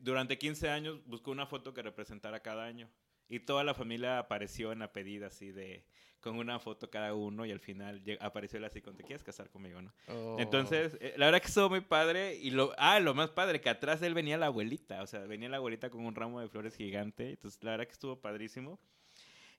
Durante 0.00 0.38
15 0.38 0.68
años 0.70 1.00
buscó 1.06 1.30
una 1.30 1.46
foto 1.46 1.74
que 1.74 1.82
representara 1.82 2.40
cada 2.40 2.64
año. 2.64 2.88
Y 3.30 3.40
toda 3.40 3.62
la 3.62 3.74
familia 3.74 4.18
apareció 4.18 4.72
en 4.72 4.80
la 4.80 4.92
pedida 4.92 5.28
así 5.28 5.52
de... 5.52 5.84
Con 6.20 6.36
una 6.36 6.58
foto 6.58 6.90
cada 6.90 7.14
uno 7.14 7.46
y 7.46 7.50
al 7.50 7.60
final 7.60 8.02
apareció 8.20 8.58
él 8.58 8.64
así 8.66 8.82
con... 8.82 8.94
¿Te 8.94 9.04
quieres 9.04 9.24
casar 9.24 9.48
conmigo, 9.48 9.80
no? 9.80 9.90
Oh. 10.08 10.36
Entonces, 10.38 10.98
eh, 11.00 11.14
la 11.16 11.24
verdad 11.26 11.40
que 11.40 11.46
estuvo 11.46 11.70
muy 11.70 11.80
padre. 11.80 12.34
Y 12.36 12.50
lo... 12.50 12.74
Ah, 12.76 13.00
lo 13.00 13.14
más 13.14 13.30
padre, 13.30 13.62
que 13.62 13.70
atrás 13.70 14.00
de 14.00 14.08
él 14.08 14.14
venía 14.14 14.36
la 14.36 14.46
abuelita. 14.46 15.00
O 15.02 15.06
sea, 15.06 15.20
venía 15.20 15.48
la 15.48 15.56
abuelita 15.56 15.88
con 15.88 16.04
un 16.04 16.14
ramo 16.14 16.40
de 16.40 16.48
flores 16.48 16.76
gigante. 16.76 17.30
Entonces, 17.30 17.62
la 17.62 17.70
verdad 17.70 17.86
que 17.86 17.92
estuvo 17.92 18.20
padrísimo. 18.20 18.78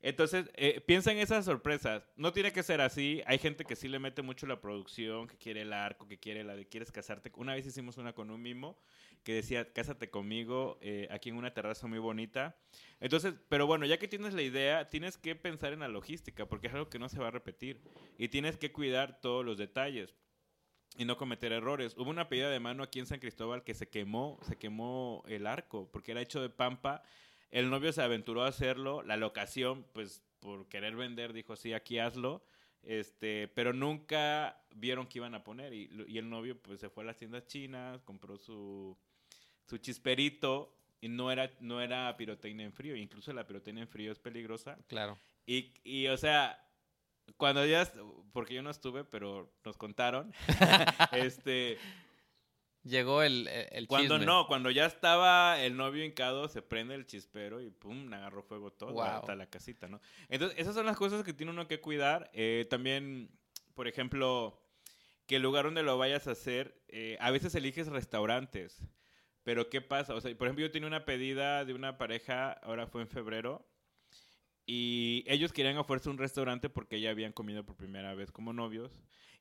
Entonces, 0.04 0.50
eh, 0.56 0.82
piensa 0.82 1.12
en 1.12 1.20
esas 1.20 1.46
sorpresas. 1.46 2.04
No 2.16 2.34
tiene 2.34 2.52
que 2.52 2.64
ser 2.64 2.82
así. 2.82 3.22
Hay 3.26 3.38
gente 3.38 3.66
que 3.66 3.76
sí 3.76 3.88
le 3.88 4.00
mete 4.00 4.22
mucho 4.22 4.48
la 4.48 4.60
producción, 4.60 5.28
que 5.28 5.38
quiere 5.38 5.62
el 5.62 5.74
arco, 5.74 6.08
que 6.08 6.20
quiere 6.20 6.44
la 6.44 6.56
de 6.56 6.68
quieres 6.68 6.92
casarte. 6.92 7.32
Una 7.36 7.54
vez 7.54 7.66
hicimos 7.66 7.98
una 7.98 8.14
con 8.14 8.32
un 8.32 8.42
mimo 8.42 8.78
que 9.24 9.34
decía, 9.34 9.72
cásate 9.72 10.10
conmigo, 10.10 10.78
eh, 10.82 11.08
aquí 11.12 11.30
en 11.30 11.36
una 11.36 11.54
terraza 11.54 11.88
muy 11.88 12.00
bonita. 12.00 12.58
Entonces, 13.00 13.36
pero 13.50 13.68
bueno, 13.68 13.86
ya 13.86 13.98
que 13.98 14.08
tienes 14.08 14.34
la 14.34 14.42
idea, 14.42 14.88
tienes 14.88 15.18
que 15.18 15.36
pensar 15.36 15.74
en 15.74 15.80
la 15.80 15.88
logística, 15.88 16.48
porque 16.48 16.68
es 16.68 16.74
algo 16.74 16.90
que 16.90 17.00
no 17.00 17.10
se 17.10 17.20
va 17.20 17.28
a 17.28 17.32
repetir. 17.32 17.82
Y 18.18 18.30
tienes 18.30 18.58
que 18.58 18.72
cuidar 18.72 19.22
todos 19.22 19.46
los 19.46 19.58
detalles 19.58 20.16
y 20.98 21.06
no 21.06 21.18
cometer 21.18 21.52
errores. 21.52 21.96
Hubo 21.98 22.10
una 22.10 22.30
pedida 22.30 22.50
de 22.50 22.60
mano 22.60 22.84
aquí 22.84 23.00
en 23.00 23.06
San 23.06 23.20
Cristóbal 23.20 23.64
que 23.64 23.74
se 23.74 23.90
quemó, 23.90 24.40
se 24.42 24.58
quemó 24.58 25.24
el 25.28 25.48
arco, 25.48 25.90
porque 25.92 26.12
era 26.12 26.22
hecho 26.22 26.42
de 26.42 26.50
pampa. 26.50 27.04
El 27.50 27.70
novio 27.70 27.92
se 27.92 28.02
aventuró 28.02 28.44
a 28.44 28.48
hacerlo, 28.48 29.04
la 29.04 29.18
locación, 29.18 29.86
pues 29.94 30.24
por 30.40 30.68
querer 30.68 30.96
vender, 30.96 31.34
dijo, 31.34 31.56
sí, 31.56 31.74
aquí 31.74 32.00
hazlo. 32.00 32.44
Este, 32.84 33.48
pero 33.50 33.74
nunca 33.74 34.64
vieron 34.74 35.06
que 35.08 35.20
iban 35.20 35.36
a 35.36 35.44
poner. 35.44 35.74
Y, 35.74 35.90
y 36.08 36.18
el 36.18 36.30
novio, 36.30 36.60
pues, 36.60 36.80
se 36.80 36.90
fue 36.90 37.04
a 37.04 37.08
las 37.08 37.18
tiendas 37.18 37.46
chinas, 37.46 38.02
compró 38.04 38.38
su, 38.38 38.98
su 39.72 39.78
chisperito. 39.78 40.76
Y 41.00 41.08
no 41.08 41.32
era, 41.32 41.50
no 41.62 41.82
era 41.82 42.16
pirotecnia 42.18 42.64
en 42.66 42.74
frío. 42.74 42.96
Incluso 42.96 43.34
la 43.34 43.48
pirotecnia 43.48 43.82
en 43.84 43.88
frío 43.90 44.12
es 44.12 44.20
peligrosa. 44.20 44.78
Claro. 44.88 45.18
Y, 45.48 45.74
y, 45.84 46.06
o 46.08 46.18
sea, 46.18 46.64
cuando 47.38 47.66
ya, 47.66 47.92
porque 48.34 48.54
yo 48.54 48.62
no 48.62 48.70
estuve, 48.70 49.04
pero 49.04 49.52
nos 49.66 49.78
contaron, 49.78 50.32
este, 51.14 51.80
Llegó 52.84 53.22
el, 53.24 53.48
el, 53.48 53.68
el 53.72 53.88
Cuando 53.88 54.16
chisme. 54.16 54.26
no, 54.26 54.48
cuando 54.48 54.70
ya 54.72 54.86
estaba 54.88 55.60
el 55.62 55.78
novio 55.78 56.04
hincado, 56.04 56.48
se 56.48 56.62
prende 56.64 56.96
el 56.96 57.06
chispero 57.06 57.62
y 57.62 57.70
pum, 57.70 58.12
agarró 58.14 58.42
fuego 58.44 58.72
todo, 58.72 58.94
Wow. 58.94 59.02
hasta 59.04 59.36
la 59.36 59.46
casita, 59.48 59.88
¿no? 59.88 60.02
Entonces, 60.30 60.58
esas 60.60 60.74
son 60.76 60.86
las 60.88 60.98
cosas 60.98 61.24
que 61.24 61.34
tiene 61.34 61.52
uno 61.52 61.68
que 61.68 61.80
cuidar. 61.80 62.30
Eh, 62.34 62.66
también, 62.70 63.30
por 63.76 63.88
ejemplo, 63.88 64.60
que 65.28 65.36
el 65.38 65.44
lugar 65.44 65.66
donde 65.66 65.84
lo 65.84 65.98
vayas 65.98 66.28
a 66.28 66.32
hacer, 66.32 66.80
eh, 66.88 67.18
a 67.22 67.30
veces 67.32 67.54
eliges 67.56 67.88
restaurantes. 67.88 68.82
Pero 69.44 69.70
¿qué 69.70 69.82
pasa? 69.82 70.14
O 70.14 70.22
sea, 70.22 70.36
por 70.38 70.48
ejemplo, 70.48 70.66
yo 70.66 70.72
tenía 70.72 70.88
una 70.88 71.06
pedida 71.06 71.66
de 71.66 71.74
una 71.74 71.98
pareja, 71.98 72.52
ahora 72.52 72.88
fue 72.88 73.02
en 73.02 73.08
febrero, 73.08 73.66
y 74.66 75.24
ellos 75.28 75.52
querían 75.52 75.78
ofrecerse 75.78 76.10
un 76.10 76.18
restaurante 76.18 76.70
porque 76.70 77.02
ya 77.02 77.10
habían 77.10 77.34
comido 77.34 77.66
por 77.66 77.76
primera 77.76 78.14
vez 78.14 78.32
como 78.32 78.54
novios. 78.54 78.92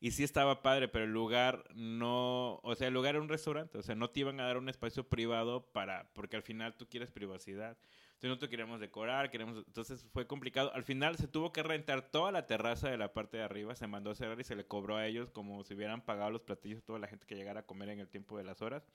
Y 0.00 0.12
sí 0.12 0.25
estaba 0.25 0.62
padre, 0.62 0.88
pero 0.88 1.04
el 1.04 1.12
lugar 1.12 1.64
no, 1.75 2.59
o 2.62 2.75
sea, 2.75 2.88
el 2.88 2.95
lugar 2.95 3.14
era 3.16 3.23
un 3.23 3.28
restaurante, 3.28 3.76
o 3.76 3.83
sea, 3.83 3.95
no 3.95 4.09
te 4.09 4.21
iban 4.21 4.40
a 4.40 4.47
dar 4.47 4.57
un 4.57 4.71
espacio 4.71 5.07
privado 5.09 5.71
para, 5.73 6.11
porque 6.14 6.37
al 6.37 6.42
final 6.42 6.75
tú 6.76 6.88
quieres 6.88 7.11
privacidad. 7.11 7.76
Entonces 8.21 8.28
nosotros 8.30 8.50
queríamos 8.50 8.80
decorar, 8.80 9.30
queremos, 9.30 9.64
entonces 9.66 10.07
fue 10.12 10.26
complicado. 10.26 10.73
Al 10.75 10.85
final 10.85 11.16
se 11.16 11.28
tuvo 11.28 11.52
que 11.52 11.62
rentar 11.62 12.11
toda 12.11 12.33
la 12.33 12.47
terraza 12.47 12.90
de 12.90 12.99
la 12.99 13.12
parte 13.12 13.37
de 13.37 13.42
arriba, 13.42 13.75
se 13.75 13.87
mandó 13.87 14.11
a 14.11 14.14
cerrar 14.14 14.40
y 14.40 14.45
se 14.45 14.57
le 14.57 14.66
cobró 14.66 14.97
a 14.97 15.07
ellos 15.07 15.30
como 15.30 15.64
si 15.64 15.75
hubieran 15.75 16.02
pagado 16.04 16.30
los 16.30 16.42
platillos 16.42 16.80
a 16.80 16.85
toda 16.85 16.99
la 16.99 17.07
gente 17.07 17.26
que 17.26 17.35
llegara 17.35 17.61
a 17.61 17.66
comer 17.66 17.90
en 17.90 18.00
el 18.00 18.09
tiempo 18.09 18.37
de 18.38 18.45
las 18.45 18.62
horas. 18.62 18.87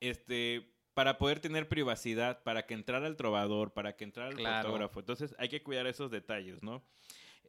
Este, 0.00 0.70
para 0.94 1.18
poder 1.18 1.40
tener 1.40 1.68
privacidad, 1.68 2.42
para 2.42 2.66
que 2.66 2.74
entrara 2.74 3.06
el 3.06 3.16
trovador, 3.16 3.72
para 3.72 3.96
que 3.96 4.04
entrara 4.04 4.30
el 4.30 4.36
Claro. 4.36 4.68
fotógrafo. 4.68 5.00
Entonces 5.00 5.34
hay 5.38 5.48
que 5.48 5.62
cuidar 5.62 5.86
esos 5.86 6.10
detalles, 6.10 6.62
¿no? 6.62 6.82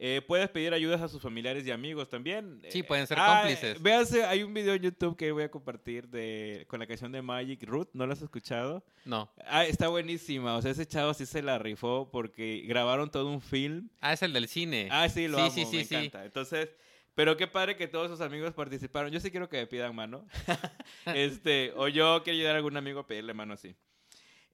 Eh, 0.02 0.22
puedes 0.26 0.48
pedir 0.48 0.72
ayudas 0.72 1.02
a 1.02 1.08
sus 1.08 1.20
familiares 1.20 1.66
y 1.66 1.70
amigos 1.70 2.08
también. 2.08 2.62
Sí, 2.70 2.82
pueden 2.82 3.06
ser 3.06 3.18
ah, 3.20 3.40
cómplices. 3.42 3.82
Véase, 3.82 4.24
hay 4.24 4.42
un 4.42 4.54
video 4.54 4.72
en 4.72 4.80
YouTube 4.82 5.14
que 5.14 5.30
voy 5.30 5.42
a 5.42 5.50
compartir 5.50 6.08
de, 6.08 6.64
con 6.68 6.80
la 6.80 6.86
canción 6.86 7.12
de 7.12 7.20
Magic 7.20 7.62
Root. 7.64 7.90
¿No 7.92 8.06
lo 8.06 8.14
has 8.14 8.22
escuchado? 8.22 8.82
No. 9.04 9.30
Ah, 9.46 9.66
está 9.66 9.88
buenísima. 9.88 10.56
O 10.56 10.62
sea, 10.62 10.70
ese 10.70 10.86
chavo 10.86 11.12
sí 11.12 11.26
se 11.26 11.42
la 11.42 11.58
rifó 11.58 12.08
porque 12.10 12.62
grabaron 12.66 13.10
todo 13.10 13.28
un 13.30 13.42
film. 13.42 13.90
Ah, 14.00 14.14
es 14.14 14.22
el 14.22 14.32
del 14.32 14.48
cine. 14.48 14.88
Ah, 14.90 15.06
sí, 15.10 15.28
lo 15.28 15.36
Sí, 15.36 15.42
amo, 15.42 15.52
sí, 15.52 15.64
sí, 15.66 15.76
me 15.76 15.84
sí. 15.84 15.94
encanta. 15.96 16.24
Entonces, 16.24 16.70
pero 17.14 17.36
qué 17.36 17.46
padre 17.46 17.76
que 17.76 17.88
todos 17.88 18.10
sus 18.10 18.20
amigos 18.20 18.54
participaron. 18.54 19.10
Yo 19.12 19.20
sí 19.20 19.30
quiero 19.30 19.48
que 19.48 19.58
me 19.58 19.66
pidan 19.66 19.94
mano. 19.94 20.26
este, 21.14 21.72
o 21.76 21.88
yo 21.88 22.22
quiero 22.22 22.36
ayudar 22.38 22.54
a 22.54 22.58
algún 22.58 22.76
amigo 22.76 23.00
a 23.00 23.06
pedirle 23.06 23.34
mano 23.34 23.54
así. 23.54 23.74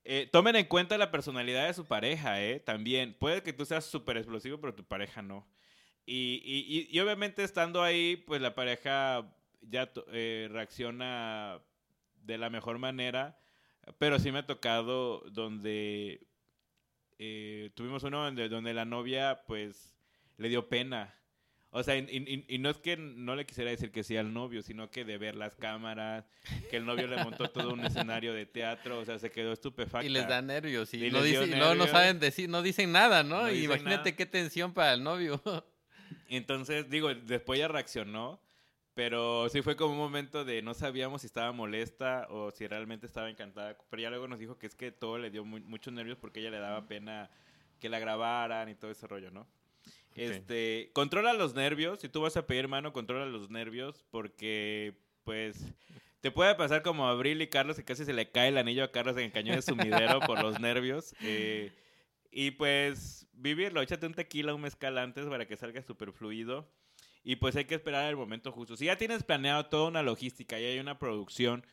Eh, 0.04 0.28
tomen 0.30 0.56
en 0.56 0.66
cuenta 0.66 0.96
la 0.98 1.10
personalidad 1.10 1.66
de 1.66 1.75
su 1.75 1.84
pareja, 1.86 2.42
¿eh? 2.42 2.60
También. 2.60 3.14
Puede 3.18 3.42
que 3.42 3.52
tú 3.52 3.64
seas 3.64 3.84
súper 3.84 4.16
explosivo, 4.16 4.60
pero 4.60 4.75
tu 4.75 4.84
pareja 4.84 5.20
no. 5.22 5.46
Y, 6.06 6.40
y- 6.44 6.78
y- 6.90 6.96
y 6.96 7.00
obviamente 7.00 7.42
estando 7.42 7.82
ahí, 7.82 8.16
pues 8.16 8.40
la 8.40 8.54
pareja 8.54 9.32
ya 9.62 9.90
eh, 10.12 10.48
reacciona 10.50 11.60
de 12.22 12.38
la 12.38 12.50
mejor 12.50 12.78
manera. 12.78 13.38
Pero 13.98 14.18
sí 14.18 14.30
me 14.32 14.40
ha 14.40 14.46
tocado 14.46 15.20
donde 15.30 16.26
eh, 17.18 17.70
tuvimos 17.75 18.02
uno 18.04 18.25
donde, 18.25 18.48
donde 18.48 18.75
la 18.75 18.84
novia, 18.84 19.42
pues, 19.46 19.94
le 20.36 20.48
dio 20.48 20.68
pena. 20.68 21.14
O 21.78 21.83
sea, 21.83 21.97
y, 21.97 22.00
y- 22.11 22.45
y 22.54 22.59
no 22.59 22.71
es 22.71 22.78
que 22.78 22.97
no 22.97 23.37
le 23.37 23.45
quisiera 23.45 23.71
decir 23.71 23.90
que 23.92 24.02
sí 24.02 24.16
al 24.16 24.33
novio, 24.33 24.62
sino 24.62 24.90
que 24.90 25.04
de 25.04 25.18
ver 25.18 25.35
las 25.35 25.54
cámaras, 25.56 26.25
que 26.71 26.76
el 26.78 26.87
novio 26.87 27.06
le 27.06 27.23
montó 27.23 27.50
todo 27.50 27.73
un 27.73 27.85
escenario 27.85 28.33
de 28.33 28.47
teatro, 28.47 28.99
o 28.99 29.04
sea, 29.04 29.18
se 29.18 29.30
quedó 29.30 29.52
estupefacta. 29.52 30.06
Y 30.06 30.09
les 30.09 30.26
da 30.26 30.40
nervios. 30.40 30.92
Y, 30.95 31.06
Y 31.06 31.11
no, 31.11 31.23
dice- 31.23 31.47
no 31.47 31.87
saben 31.87 32.18
decir, 32.18 32.49
no 32.49 32.62
dicen 32.62 32.92
nada, 32.92 33.23
¿no? 33.23 33.42
No 33.42 33.49
Y 33.50 33.54
dicen 33.56 33.64
Imagínate 33.66 34.11
nada. 34.11 34.16
qué 34.16 34.26
tensión 34.26 34.73
para 34.73 34.95
el 34.95 35.02
novio. 35.02 35.42
Entonces, 36.28 36.88
digo, 36.90 37.14
después 37.14 37.59
ya 37.59 37.68
reaccionó, 37.68 38.40
pero 38.95 39.49
sí 39.50 39.61
fue 39.62 39.76
como 39.76 39.92
un 39.92 39.99
momento 39.99 40.45
de 40.45 40.62
no 40.62 40.73
sabíamos 40.75 41.21
si 41.21 41.26
estaba 41.26 41.52
molesta 41.52 42.26
o 42.30 42.50
si 42.50 42.66
realmente 42.66 43.06
estaba 43.06 43.28
encantada. 43.30 43.76
Pero 43.90 44.02
ya 44.02 44.11
luego 44.11 44.26
nos 44.28 44.38
dijo 44.38 44.59
que 44.59 44.66
es 44.66 44.75
que 44.75 44.92
todo 44.92 45.18
le 45.18 45.30
dio 45.30 45.45
mu- 45.45 45.61
muchos 45.61 45.92
nervios 45.92 46.16
porque 46.18 46.40
ella 46.40 46.50
le 46.50 46.59
daba 46.59 46.87
pena 46.88 47.30
que 47.80 47.88
la 47.88 47.99
grabaran 47.99 48.68
y 48.71 48.75
todo 48.75 48.90
ese 48.90 49.06
rollo, 49.06 49.30
¿no? 49.30 49.47
Este, 50.16 50.90
controla 50.92 51.32
los 51.35 51.54
nervios. 51.54 52.00
Si 52.00 52.08
tú 52.08 52.23
vas 52.23 52.37
a 52.37 52.46
pedir 52.46 52.68
mano, 52.68 52.92
controla 52.92 53.26
los 53.26 53.50
nervios 53.50 54.04
porque, 54.11 54.94
pues, 55.25 55.73
te 56.20 56.30
puede 56.30 56.54
pasar 56.54 56.82
como 56.82 57.06
Abril 57.06 57.42
y 57.42 57.49
Carlos 57.49 57.76
que 57.76 57.85
casi 57.85 58.04
se 58.04 58.12
le 58.12 58.30
cae 58.30 58.49
el 58.49 58.58
anillo 58.58 58.85
a 58.85 58.92
Carlos 58.92 59.16
en 59.16 59.25
el 59.25 59.32
cañón 59.32 59.56
de 59.56 59.62
sumidero 59.62 60.20
por 60.20 60.42
los 60.42 60.58
nervios. 60.61 61.14
eh, 61.20 61.73
y 62.30 62.50
pues, 62.52 63.26
vivirlo. 63.32 63.80
Échate 63.80 64.06
un 64.06 64.14
tequila, 64.14 64.54
un 64.54 64.61
mezcal 64.62 64.99
antes 64.99 65.26
para 65.26 65.46
que 65.46 65.56
salga 65.56 65.82
súper 65.82 66.12
fluido. 66.12 66.68
Y 67.23 67.37
pues 67.37 67.56
hay 67.56 67.64
que 67.64 67.75
esperar 67.75 68.08
el 68.08 68.16
momento 68.16 68.52
justo. 68.52 68.76
Si 68.76 68.85
ya 68.85 68.96
tienes 68.96 69.25
planeado 69.25 69.66
toda 69.66 69.88
una 69.88 70.02
logística 70.02 70.61
y 70.61 70.64
hay 70.64 70.78
una 70.78 70.99
producción 70.99 71.66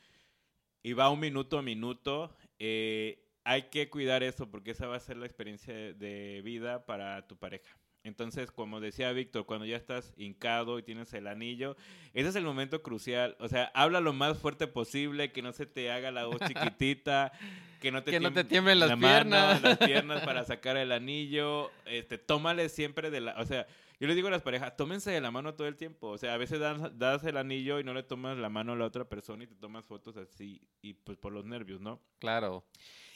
y 0.81 0.93
va 0.93 1.11
un 1.11 1.19
minuto 1.19 1.59
a 1.59 1.61
minuto, 1.61 2.35
eh, 2.57 3.23
hay 3.43 3.69
que 3.69 3.89
cuidar 3.89 4.23
eso 4.23 4.49
porque 4.49 4.71
esa 4.71 4.87
va 4.87 4.95
a 4.95 4.99
ser 4.99 5.17
la 5.17 5.27
experiencia 5.27 5.73
de 5.73 6.41
vida 6.43 6.85
para 6.85 7.27
tu 7.27 7.37
pareja. 7.37 7.77
Entonces, 8.03 8.51
como 8.51 8.81
decía 8.81 9.11
Víctor, 9.13 9.45
cuando 9.45 9.65
ya 9.65 9.77
estás 9.77 10.13
hincado 10.17 10.77
y 10.77 10.83
tienes 10.83 11.13
el 11.13 11.25
anillo, 11.27 11.77
ese 12.13 12.29
es 12.29 12.35
el 12.35 12.43
momento 12.43 12.81
crucial. 12.81 13.37
O 13.39 13.47
sea, 13.47 13.71
habla 13.73 14.01
lo 14.01 14.11
más 14.11 14.37
fuerte 14.37 14.67
posible, 14.67 15.31
que 15.31 15.41
no 15.41 15.53
se 15.53 15.65
te 15.65 15.89
haga 15.89 16.11
la 16.11 16.25
voz 16.25 16.39
chiquitita, 16.45 17.31
que 17.81 17.91
no 17.91 18.03
te, 18.03 18.11
Que 18.11 18.19
no 18.19 18.33
te 18.33 18.43
tiemblen 18.43 18.79
las 18.79 18.89
la 18.89 18.95
mano, 18.97 19.13
piernas. 19.13 19.61
las 19.61 19.77
piernas 19.87 20.21
para 20.23 20.43
sacar 20.43 20.75
el 20.75 20.91
anillo. 20.91 21.71
Este, 21.85 22.17
tómale 22.17 22.67
siempre 22.67 23.09
de 23.09 23.21
la... 23.21 23.39
O 23.39 23.45
sea, 23.45 23.67
yo 24.01 24.07
les 24.07 24.17
digo 24.17 24.27
a 24.27 24.31
las 24.31 24.41
parejas, 24.41 24.75
tómense 24.75 25.09
de 25.11 25.21
la 25.21 25.31
mano 25.31 25.53
todo 25.53 25.67
el 25.67 25.77
tiempo. 25.77 26.09
O 26.09 26.17
sea, 26.17 26.33
a 26.33 26.37
veces 26.37 26.59
das, 26.59 26.97
das 26.99 27.23
el 27.23 27.37
anillo 27.37 27.79
y 27.79 27.85
no 27.85 27.93
le 27.93 28.03
tomas 28.03 28.37
la 28.37 28.49
mano 28.49 28.73
a 28.73 28.75
la 28.75 28.85
otra 28.85 29.05
persona 29.07 29.45
y 29.45 29.47
te 29.47 29.55
tomas 29.55 29.85
fotos 29.85 30.17
así 30.17 30.61
y 30.81 30.93
pues 30.93 31.17
por 31.17 31.31
los 31.31 31.45
nervios, 31.45 31.79
¿no? 31.79 32.01
claro. 32.19 32.65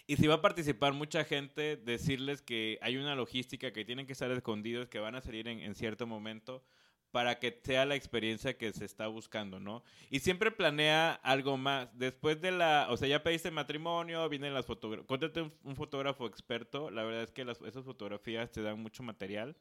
Y 0.08 0.16
si 0.16 0.26
va 0.26 0.36
a 0.36 0.42
participar 0.42 0.94
mucha 0.94 1.26
gente, 1.26 1.76
decirles 1.76 2.42
que 2.42 2.80
hay 2.82 2.96
una 2.96 3.14
logística, 3.14 3.74
que 3.74 3.84
tienen 3.84 4.08
que 4.08 4.14
estar 4.14 4.32
escondidos, 4.32 4.88
que 4.88 5.00
van 5.00 5.16
a 5.16 5.22
salir 5.22 5.50
en, 5.50 5.76
cierto 5.76 6.08
momento 6.08 6.64
para 7.12 7.40
que 7.40 7.60
sea 7.64 7.86
la 7.86 7.96
experiencia 7.96 8.58
que 8.58 8.72
se 8.72 8.86
está 8.86 9.08
buscando, 9.08 9.60
¿no? 9.60 9.84
Y 10.10 10.20
siempre 10.20 10.52
planea 10.52 11.12
algo 11.12 11.58
más. 11.58 11.90
Después 11.98 12.40
de 12.40 12.52
la, 12.52 12.88
o 12.90 12.96
sea, 12.96 13.08
ya 13.10 13.22
pediste 13.22 13.52
matrimonio, 13.52 14.28
vienen 14.30 14.54
las 14.54 14.66
fotografías. 14.66 15.08
Cóntate 15.08 15.42
un, 15.42 15.54
un 15.64 15.76
fotógrafo 15.76 16.26
experto. 16.26 16.90
La 16.90 17.04
verdad 17.04 17.24
es 17.24 17.32
que 17.32 17.44
las, 17.44 17.62
esas 17.62 17.84
fotografías 17.84 18.52
te 18.52 18.62
dan 18.62 18.80
mucho 18.80 19.04
material 19.04 19.58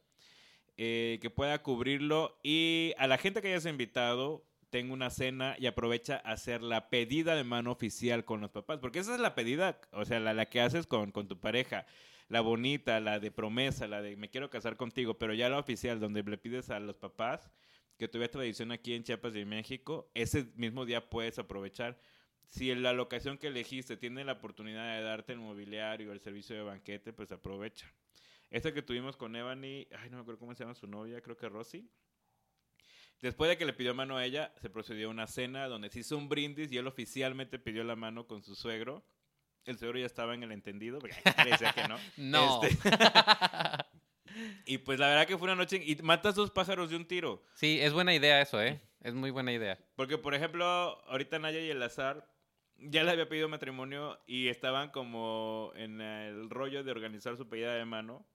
eh, 0.79 1.17
que 1.21 1.31
pueda 1.31 1.61
cubrirlo. 1.63 2.39
Y 2.43 2.93
a 2.97 3.07
la 3.07 3.17
gente 3.17 3.41
que 3.41 3.47
hayas 3.47 3.65
invitado, 3.65 4.45
tenga 4.69 4.93
una 4.93 5.09
cena 5.09 5.55
y 5.59 5.67
aprovecha 5.67 6.21
a 6.23 6.33
hacer 6.33 6.61
la 6.61 6.89
pedida 6.89 7.35
de 7.35 7.43
mano 7.43 7.71
oficial 7.71 8.25
con 8.25 8.41
los 8.41 8.51
papás. 8.51 8.79
Porque 8.79 8.99
esa 8.99 9.13
es 9.13 9.19
la 9.19 9.35
pedida, 9.35 9.79
o 9.91 10.05
sea, 10.05 10.19
la, 10.19 10.33
la 10.33 10.47
que 10.47 10.61
haces 10.61 10.87
con, 10.87 11.11
con 11.11 11.27
tu 11.27 11.39
pareja. 11.39 11.85
La 12.29 12.41
bonita, 12.41 12.99
la 12.99 13.19
de 13.19 13.31
promesa, 13.31 13.87
la 13.87 14.01
de 14.01 14.17
me 14.17 14.29
quiero 14.29 14.49
casar 14.49 14.75
contigo, 14.75 15.17
pero 15.17 15.33
ya 15.33 15.49
la 15.49 15.59
oficial, 15.59 15.99
donde 15.99 16.23
le 16.23 16.37
pides 16.37 16.69
a 16.69 16.79
los 16.79 16.97
papás, 16.97 17.49
que 17.97 18.07
tuviera 18.07 18.31
tradición 18.31 18.71
aquí 18.71 18.93
en 18.93 19.03
Chiapas 19.03 19.35
y 19.35 19.45
México, 19.45 20.11
ese 20.13 20.51
mismo 20.55 20.85
día 20.85 21.09
puedes 21.09 21.39
aprovechar. 21.39 21.97
Si 22.49 22.69
en 22.71 22.83
la 22.83 22.93
locación 22.93 23.37
que 23.37 23.47
elegiste 23.47 23.97
tiene 23.97 24.23
la 24.23 24.33
oportunidad 24.33 24.95
de 24.95 25.03
darte 25.03 25.33
el 25.33 25.39
mobiliario, 25.39 26.11
el 26.11 26.19
servicio 26.19 26.55
de 26.55 26.63
banquete, 26.63 27.13
pues 27.13 27.31
aprovecha. 27.31 27.91
Esta 28.49 28.73
que 28.73 28.81
tuvimos 28.81 29.17
con 29.17 29.35
Ebony, 29.35 29.87
ay, 29.97 30.09
no 30.09 30.17
me 30.17 30.21
acuerdo 30.21 30.39
cómo 30.39 30.53
se 30.53 30.63
llama 30.63 30.73
su 30.73 30.87
novia, 30.87 31.21
creo 31.21 31.35
que 31.35 31.49
Rosy. 31.49 31.89
Después 33.21 33.49
de 33.49 33.57
que 33.57 33.65
le 33.65 33.73
pidió 33.73 33.95
mano 33.95 34.17
a 34.17 34.25
ella, 34.25 34.53
se 34.61 34.69
procedió 34.69 35.07
a 35.07 35.11
una 35.11 35.27
cena 35.27 35.67
donde 35.67 35.89
se 35.89 35.99
hizo 35.99 36.17
un 36.17 36.29
brindis 36.29 36.71
y 36.71 36.77
él 36.77 36.87
oficialmente 36.87 37.57
pidió 37.57 37.83
la 37.83 37.95
mano 37.95 38.27
con 38.27 38.43
su 38.43 38.55
suegro. 38.55 39.03
El 39.65 39.77
suegro 39.77 39.99
ya 39.99 40.05
estaba 40.05 40.33
en 40.33 40.43
el 40.43 40.51
entendido, 40.51 40.99
porque 40.99 41.15
le 41.43 41.51
decía 41.51 41.73
que 41.73 41.87
no. 41.87 41.97
No. 42.17 42.63
Este, 42.63 42.77
y 44.65 44.77
pues 44.77 44.99
la 44.99 45.09
verdad 45.09 45.27
que 45.27 45.37
fue 45.37 45.45
una 45.45 45.55
noche 45.55 45.81
y 45.83 45.95
matas 46.03 46.35
dos 46.35 46.51
pájaros 46.51 46.89
de 46.89 46.95
un 46.95 47.05
tiro. 47.05 47.43
Sí, 47.55 47.79
es 47.81 47.91
buena 47.91 48.13
idea 48.13 48.41
eso, 48.41 48.61
¿eh? 48.61 48.81
Es 49.01 49.13
muy 49.13 49.31
buena 49.31 49.51
idea. 49.51 49.79
Porque, 49.95 50.17
por 50.17 50.35
ejemplo, 50.35 50.65
ahorita 51.07 51.39
Naya 51.39 51.59
y 51.59 51.69
el 51.69 51.81
azar 51.81 52.29
ya 52.77 53.03
le 53.03 53.11
había 53.11 53.27
pedido 53.27 53.49
matrimonio 53.49 54.19
y 54.27 54.47
estaban 54.47 54.89
como 54.91 55.71
en 55.75 56.01
el 56.01 56.49
rollo 56.49 56.83
de 56.83 56.91
organizar 56.91 57.35
su 57.37 57.47
pedida 57.47 57.73
de 57.73 57.85
mano. 57.85 58.25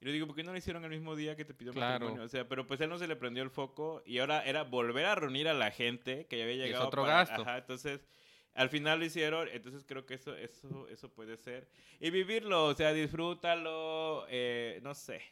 Y 0.00 0.04
le 0.04 0.12
digo, 0.12 0.26
¿por 0.26 0.36
qué 0.36 0.42
no 0.42 0.52
lo 0.52 0.58
hicieron 0.58 0.84
el 0.84 0.90
mismo 0.90 1.16
día 1.16 1.36
que 1.36 1.44
te 1.44 1.54
pidió 1.54 1.72
Claro. 1.72 1.92
matrimonio? 1.94 2.24
O 2.24 2.28
sea, 2.28 2.46
pero 2.46 2.66
pues 2.66 2.80
él 2.80 2.90
no 2.90 2.98
se 2.98 3.06
le 3.08 3.16
prendió 3.16 3.42
el 3.42 3.50
foco 3.50 4.02
y 4.04 4.18
ahora 4.18 4.44
era 4.44 4.62
volver 4.64 5.06
a 5.06 5.14
reunir 5.14 5.48
a 5.48 5.54
la 5.54 5.70
gente 5.70 6.26
que 6.26 6.36
ya 6.38 6.44
había 6.44 6.56
es 6.56 6.62
llegado. 6.66 6.86
otro 6.88 7.02
para- 7.02 7.14
gasto. 7.24 7.42
Ajá, 7.42 7.58
entonces, 7.58 8.06
al 8.54 8.68
final 8.68 8.98
lo 8.98 9.06
hicieron, 9.06 9.48
entonces 9.52 9.84
creo 9.86 10.04
que 10.04 10.14
eso, 10.14 10.36
eso, 10.36 10.86
eso 10.88 11.08
puede 11.10 11.36
ser. 11.38 11.68
Y 12.00 12.10
vivirlo, 12.10 12.66
o 12.66 12.74
sea, 12.74 12.92
disfrútalo, 12.92 14.26
eh, 14.28 14.80
no 14.82 14.94
sé, 14.94 15.22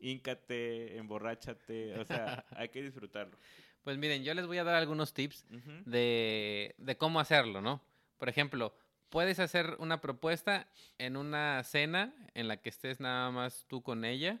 híncate, 0.00 0.96
emborráchate, 0.96 1.98
o 1.98 2.04
sea, 2.04 2.44
hay 2.50 2.68
que 2.70 2.82
disfrutarlo. 2.82 3.36
Pues 3.82 3.96
miren, 3.98 4.22
yo 4.24 4.34
les 4.34 4.46
voy 4.46 4.58
a 4.58 4.64
dar 4.64 4.74
algunos 4.74 5.12
tips 5.14 5.46
de, 5.84 6.74
de 6.78 6.96
cómo 6.96 7.20
hacerlo, 7.20 7.60
¿no? 7.60 7.82
Por 8.18 8.28
ejemplo, 8.28 8.74
puedes 9.10 9.38
hacer 9.38 9.76
una 9.78 10.00
propuesta 10.00 10.68
en 10.98 11.16
una 11.16 11.62
cena 11.64 12.14
en 12.34 12.48
la 12.48 12.58
que 12.58 12.68
estés 12.68 13.00
nada 13.00 13.30
más 13.30 13.64
tú 13.68 13.82
con 13.82 14.04
ella 14.04 14.40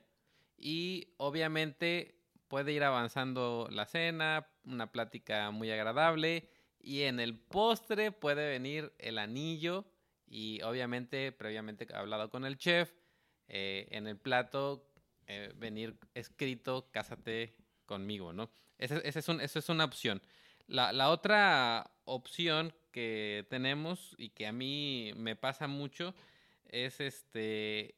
y 0.56 1.14
obviamente 1.16 2.18
puede 2.48 2.72
ir 2.72 2.84
avanzando 2.84 3.68
la 3.70 3.86
cena, 3.86 4.48
una 4.64 4.90
plática 4.90 5.50
muy 5.50 5.70
agradable 5.70 6.50
Y 6.80 7.02
en 7.02 7.20
el 7.20 7.38
postre 7.38 8.12
puede 8.12 8.48
venir 8.48 8.92
el 8.98 9.18
anillo 9.18 9.84
y 10.26 10.60
obviamente, 10.62 11.32
previamente 11.32 11.86
hablado 11.94 12.30
con 12.30 12.44
el 12.44 12.56
chef, 12.58 12.92
eh, 13.48 13.88
en 13.90 14.06
el 14.06 14.16
plato 14.16 14.90
eh, 15.26 15.52
venir 15.56 15.98
escrito, 16.14 16.90
cásate 16.92 17.56
conmigo, 17.86 18.32
¿no? 18.32 18.50
Esa 18.78 18.98
es, 18.98 19.28
un, 19.28 19.40
es 19.40 19.68
una 19.68 19.84
opción. 19.84 20.22
La, 20.66 20.92
la, 20.92 21.08
otra 21.10 21.90
opción 22.04 22.74
que 22.98 23.46
tenemos 23.48 24.16
y 24.18 24.30
que 24.30 24.48
a 24.48 24.52
mí 24.52 25.12
me 25.14 25.36
pasa 25.36 25.68
mucho 25.68 26.16
es 26.68 26.98
este 26.98 27.94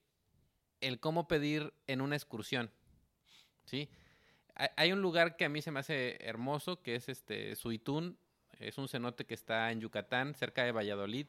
el 0.83 1.01
cómo 1.01 1.27
pedir 1.27 1.73
en 1.87 2.03
una 2.03 2.17
excursión. 2.17 2.71
¿Sí? 3.65 3.89
Hay 4.77 4.93
un 4.93 5.01
lugar 5.01 5.39
que 5.39 5.47
a 5.47 5.49
mí 5.49 5.63
se 5.63 5.71
me 5.71 5.81
hace 5.81 6.19
hermoso, 6.21 6.83
que 6.83 6.97
es 6.97 7.09
este 7.09 7.57
Suitún. 7.57 8.19
Es 8.59 8.77
un 8.77 8.89
cenote 8.89 9.25
que 9.25 9.33
está 9.33 9.73
en 9.73 9.81
Yucatán, 9.81 10.35
cerca 10.35 10.65
de 10.65 10.73
Valladolid. 10.73 11.29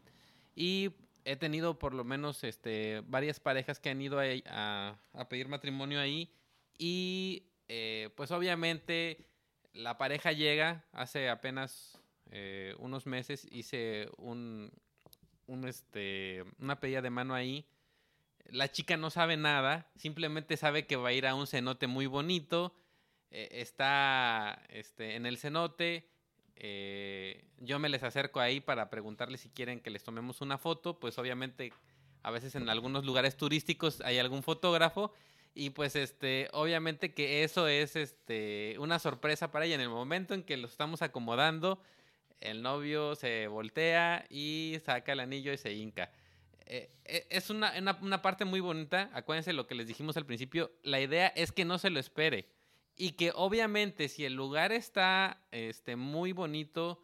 Y 0.53 0.91
he 1.23 1.37
tenido 1.37 1.79
por 1.79 1.93
lo 1.93 2.03
menos 2.03 2.43
este, 2.43 3.03
varias 3.05 3.39
parejas 3.39 3.79
que 3.79 3.89
han 3.89 4.01
ido 4.01 4.19
a, 4.47 4.99
pedir 5.29 5.47
matrimonio 5.47 6.01
ahí. 6.01 6.29
Y 6.77 7.45
eh, 7.69 8.09
pues 8.17 8.31
obviamente 8.31 9.29
la 9.71 9.97
pareja 9.97 10.33
llega, 10.33 10.83
hace 10.91 11.29
apenas 11.29 12.00
eh, 12.31 12.75
unos 12.79 13.05
meses 13.05 13.47
hice 13.51 14.09
un, 14.17 14.71
un, 15.47 15.67
este, 15.67 16.45
una 16.59 16.79
pedida 16.79 17.01
de 17.01 17.09
mano 17.09 17.35
ahí. 17.35 17.65
La 18.49 18.71
chica 18.71 18.97
no 18.97 19.09
sabe 19.09 19.37
nada, 19.37 19.89
simplemente 19.95 20.57
sabe 20.57 20.87
que 20.87 20.95
va 20.95 21.09
a 21.09 21.13
ir 21.13 21.27
a 21.27 21.35
un 21.35 21.45
cenote 21.45 21.87
muy 21.87 22.05
bonito. 22.07 22.73
Eh, 23.29 23.49
está 23.61 24.61
este, 24.69 25.15
en 25.15 25.25
el 25.25 25.37
cenote. 25.37 26.09
Eh, 26.55 27.45
yo 27.57 27.79
me 27.79 27.89
les 27.89 28.03
acerco 28.03 28.39
ahí 28.39 28.59
para 28.59 28.89
preguntarles 28.89 29.41
si 29.41 29.49
quieren 29.49 29.79
que 29.79 29.89
les 29.89 30.03
tomemos 30.03 30.41
una 30.41 30.57
foto. 30.57 30.99
Pues 30.99 31.17
obviamente, 31.17 31.73
a 32.23 32.31
veces 32.31 32.55
en 32.55 32.69
algunos 32.69 33.05
lugares 33.05 33.35
turísticos 33.37 34.01
hay 34.01 34.19
algún 34.19 34.43
fotógrafo. 34.43 35.13
Y 35.53 35.71
pues 35.71 35.97
este, 35.97 36.47
obviamente 36.53 37.13
que 37.13 37.43
eso 37.43 37.67
es 37.67 37.97
este 37.97 38.75
una 38.79 38.99
sorpresa 38.99 39.51
para 39.51 39.65
ella. 39.65 39.75
En 39.75 39.81
el 39.81 39.89
momento 39.89 40.33
en 40.33 40.43
que 40.43 40.55
lo 40.55 40.67
estamos 40.67 41.01
acomodando, 41.01 41.81
el 42.41 42.61
novio 42.61 43.15
se 43.15 43.47
voltea 43.47 44.25
y 44.29 44.77
saca 44.83 45.13
el 45.13 45.19
anillo 45.21 45.53
y 45.53 45.57
se 45.57 45.73
hinca. 45.73 46.11
Eh, 46.65 46.89
eh, 47.05 47.27
es 47.29 47.49
una, 47.49 47.73
una, 48.01 48.21
parte 48.21 48.45
muy 48.45 48.59
bonita. 48.59 49.09
Acuérdense 49.13 49.53
lo 49.53 49.67
que 49.67 49.75
les 49.75 49.87
dijimos 49.87 50.17
al 50.17 50.25
principio. 50.25 50.71
La 50.83 50.99
idea 50.99 51.27
es 51.27 51.51
que 51.51 51.65
no 51.65 51.77
se 51.77 51.89
lo 51.89 51.99
espere. 51.99 52.49
Y 52.95 53.11
que 53.13 53.31
obviamente 53.35 54.07
si 54.07 54.25
el 54.25 54.33
lugar 54.33 54.71
está 54.71 55.41
este, 55.51 55.95
muy 55.95 56.33
bonito, 56.33 57.03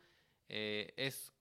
eh, 0.49 0.93
es, 0.97 1.33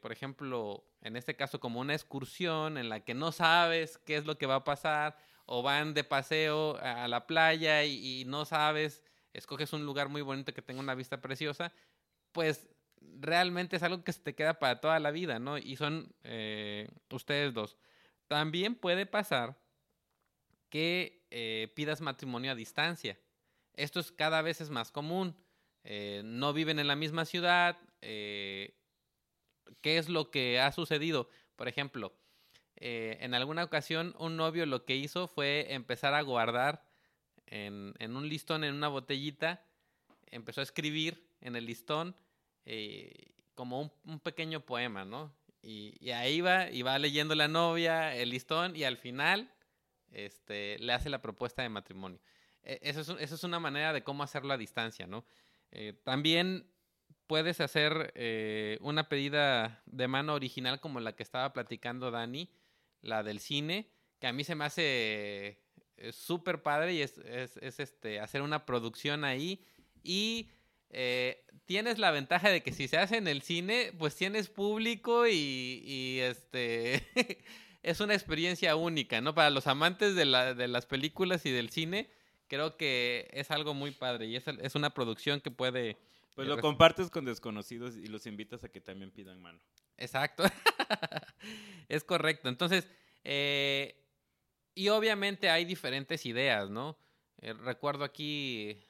por 0.00 0.12
ejemplo, 0.12 0.84
en 1.02 1.16
este 1.16 1.34
caso 1.34 1.60
como 1.60 1.80
una 1.80 1.94
excursión 1.94 2.78
en 2.78 2.88
la 2.88 3.00
que 3.00 3.14
no 3.14 3.32
sabes 3.32 3.98
qué 3.98 4.16
es 4.16 4.26
lo 4.26 4.38
que 4.38 4.46
va 4.46 4.56
a 4.56 4.64
pasar, 4.64 5.18
o 5.44 5.62
van 5.62 5.94
de 5.94 6.04
paseo 6.04 6.76
a 6.80 7.06
la 7.08 7.26
playa 7.26 7.84
y 7.84 8.24
no 8.26 8.44
sabes, 8.44 9.02
escoges 9.32 9.72
un 9.72 9.84
lugar 9.84 10.08
muy 10.08 10.22
bonito 10.22 10.52
que 10.52 10.62
tenga 10.62 10.80
una 10.80 10.94
vista 10.94 11.20
preciosa, 11.20 11.72
pues 12.32 12.68
realmente 13.20 13.76
es 13.76 13.82
algo 13.82 14.04
que 14.04 14.12
se 14.12 14.20
te 14.20 14.34
queda 14.34 14.58
para 14.58 14.80
toda 14.80 14.98
la 15.00 15.10
vida, 15.10 15.38
¿no? 15.38 15.58
Y 15.58 15.76
son 15.76 16.14
eh, 16.24 16.88
ustedes 17.10 17.54
dos. 17.54 17.76
También 18.28 18.74
puede 18.74 19.06
pasar 19.06 19.58
que 20.68 21.24
eh, 21.30 21.72
pidas 21.74 22.00
matrimonio 22.00 22.52
a 22.52 22.54
distancia. 22.54 23.18
Esto 23.74 24.00
es 24.00 24.12
cada 24.12 24.42
vez 24.42 24.60
es 24.60 24.70
más 24.70 24.90
común. 24.90 25.36
Eh, 25.84 26.22
no 26.24 26.52
viven 26.52 26.78
en 26.78 26.88
la 26.88 26.96
misma 26.96 27.24
ciudad. 27.24 27.78
¿Qué 28.00 28.74
es 29.82 30.08
lo 30.08 30.30
que 30.30 30.60
ha 30.60 30.72
sucedido? 30.72 31.28
Por 31.56 31.68
ejemplo, 31.68 32.12
en 32.76 33.34
alguna 33.34 33.64
ocasión 33.64 34.14
un 34.18 34.36
novio 34.36 34.66
lo 34.66 34.84
que 34.84 34.96
hizo 34.96 35.28
fue 35.28 35.72
empezar 35.72 36.14
a 36.14 36.22
guardar 36.22 36.84
en, 37.46 37.94
en 37.98 38.16
un 38.16 38.28
listón, 38.28 38.64
en 38.64 38.74
una 38.74 38.88
botellita, 38.88 39.64
empezó 40.26 40.60
a 40.60 40.64
escribir 40.64 41.26
en 41.40 41.56
el 41.56 41.66
listón 41.66 42.14
eh, 42.66 43.32
como 43.54 43.92
un, 44.04 44.20
pequeño 44.20 44.60
poema, 44.60 45.04
¿no? 45.04 45.32
Y, 45.62 46.10
ahí 46.10 46.40
va, 46.40 46.70
y 46.70 46.82
va 46.82 46.98
leyendo 46.98 47.34
la 47.34 47.48
novia, 47.48 48.14
el 48.14 48.30
listón, 48.30 48.76
y 48.76 48.84
al 48.84 48.96
final 48.96 49.50
este, 50.10 50.78
le 50.78 50.92
hace 50.92 51.08
la 51.08 51.22
propuesta 51.22 51.62
de 51.62 51.68
matrimonio. 51.68 52.20
E, 52.62 52.80
eso, 52.82 53.00
es, 53.00 53.08
eso 53.08 53.34
es 53.36 53.44
una 53.44 53.60
manera 53.60 53.92
de 53.92 54.02
cómo 54.02 54.22
hacerlo 54.22 54.52
a 54.52 54.58
distancia, 54.58 55.06
¿no? 55.06 55.24
Eh, 55.70 55.94
también 56.04 56.68
puedes 57.28 57.60
hacer 57.60 58.12
eh, 58.16 58.78
una 58.80 59.08
pedida 59.08 59.82
de 59.86 60.08
mano 60.08 60.34
original 60.34 60.80
como 60.80 61.00
la 61.00 61.14
que 61.14 61.22
estaba 61.22 61.52
platicando 61.52 62.10
Dani, 62.10 62.50
la 63.00 63.22
del 63.22 63.40
cine, 63.40 63.90
que 64.18 64.26
a 64.26 64.32
mí 64.32 64.42
se 64.42 64.54
me 64.56 64.64
hace 64.64 65.60
súper 66.10 66.62
padre 66.62 66.94
y 66.94 67.02
es, 67.02 67.18
es, 67.18 67.56
es, 67.58 67.80
este, 67.80 68.20
hacer 68.20 68.42
una 68.42 68.66
producción 68.66 69.24
ahí 69.24 69.64
y 70.02 70.50
eh, 70.90 71.44
tienes 71.66 71.98
la 71.98 72.10
ventaja 72.10 72.48
de 72.48 72.62
que 72.62 72.72
si 72.72 72.88
se 72.88 72.96
hace 72.96 73.16
en 73.16 73.28
el 73.28 73.42
cine, 73.42 73.92
pues 73.98 74.14
tienes 74.16 74.48
público 74.48 75.26
y, 75.26 76.18
este 76.20 77.06
es 77.82 78.00
una 78.00 78.14
experiencia 78.14 78.76
única, 78.76 79.20
¿no? 79.20 79.34
Para 79.34 79.50
los 79.50 79.66
amantes 79.66 80.14
de, 80.14 80.24
las 80.24 80.86
películas 80.86 81.44
y 81.44 81.50
del 81.50 81.70
cine, 81.70 82.10
creo 82.48 82.76
que 82.76 83.28
es 83.32 83.50
algo 83.50 83.74
muy 83.74 83.90
padre 83.90 84.26
y 84.26 84.36
es, 84.36 84.74
una 84.74 84.90
producción 84.90 85.40
que 85.40 85.50
puede... 85.50 85.96
Pues 86.34 86.48
lo 86.48 86.60
compartes 86.60 87.08
con 87.08 87.24
desconocidos 87.24 87.96
y 87.96 88.08
los 88.08 88.26
invitas 88.26 88.62
a 88.62 88.68
que 88.68 88.80
también 88.80 89.10
pidan 89.10 89.40
mano. 89.40 89.58
Exacto. 89.96 90.44
es 91.88 92.04
correcto. 92.04 92.50
Entonces, 92.50 92.86
eh, 93.24 93.96
y 94.74 94.88
obviamente 94.88 95.48
hay 95.48 95.64
diferentes 95.64 96.26
ideas, 96.26 96.68
¿no? 96.68 96.98
Eh, 97.40 97.54
recuerdo 97.54 98.04
aquí 98.04 98.85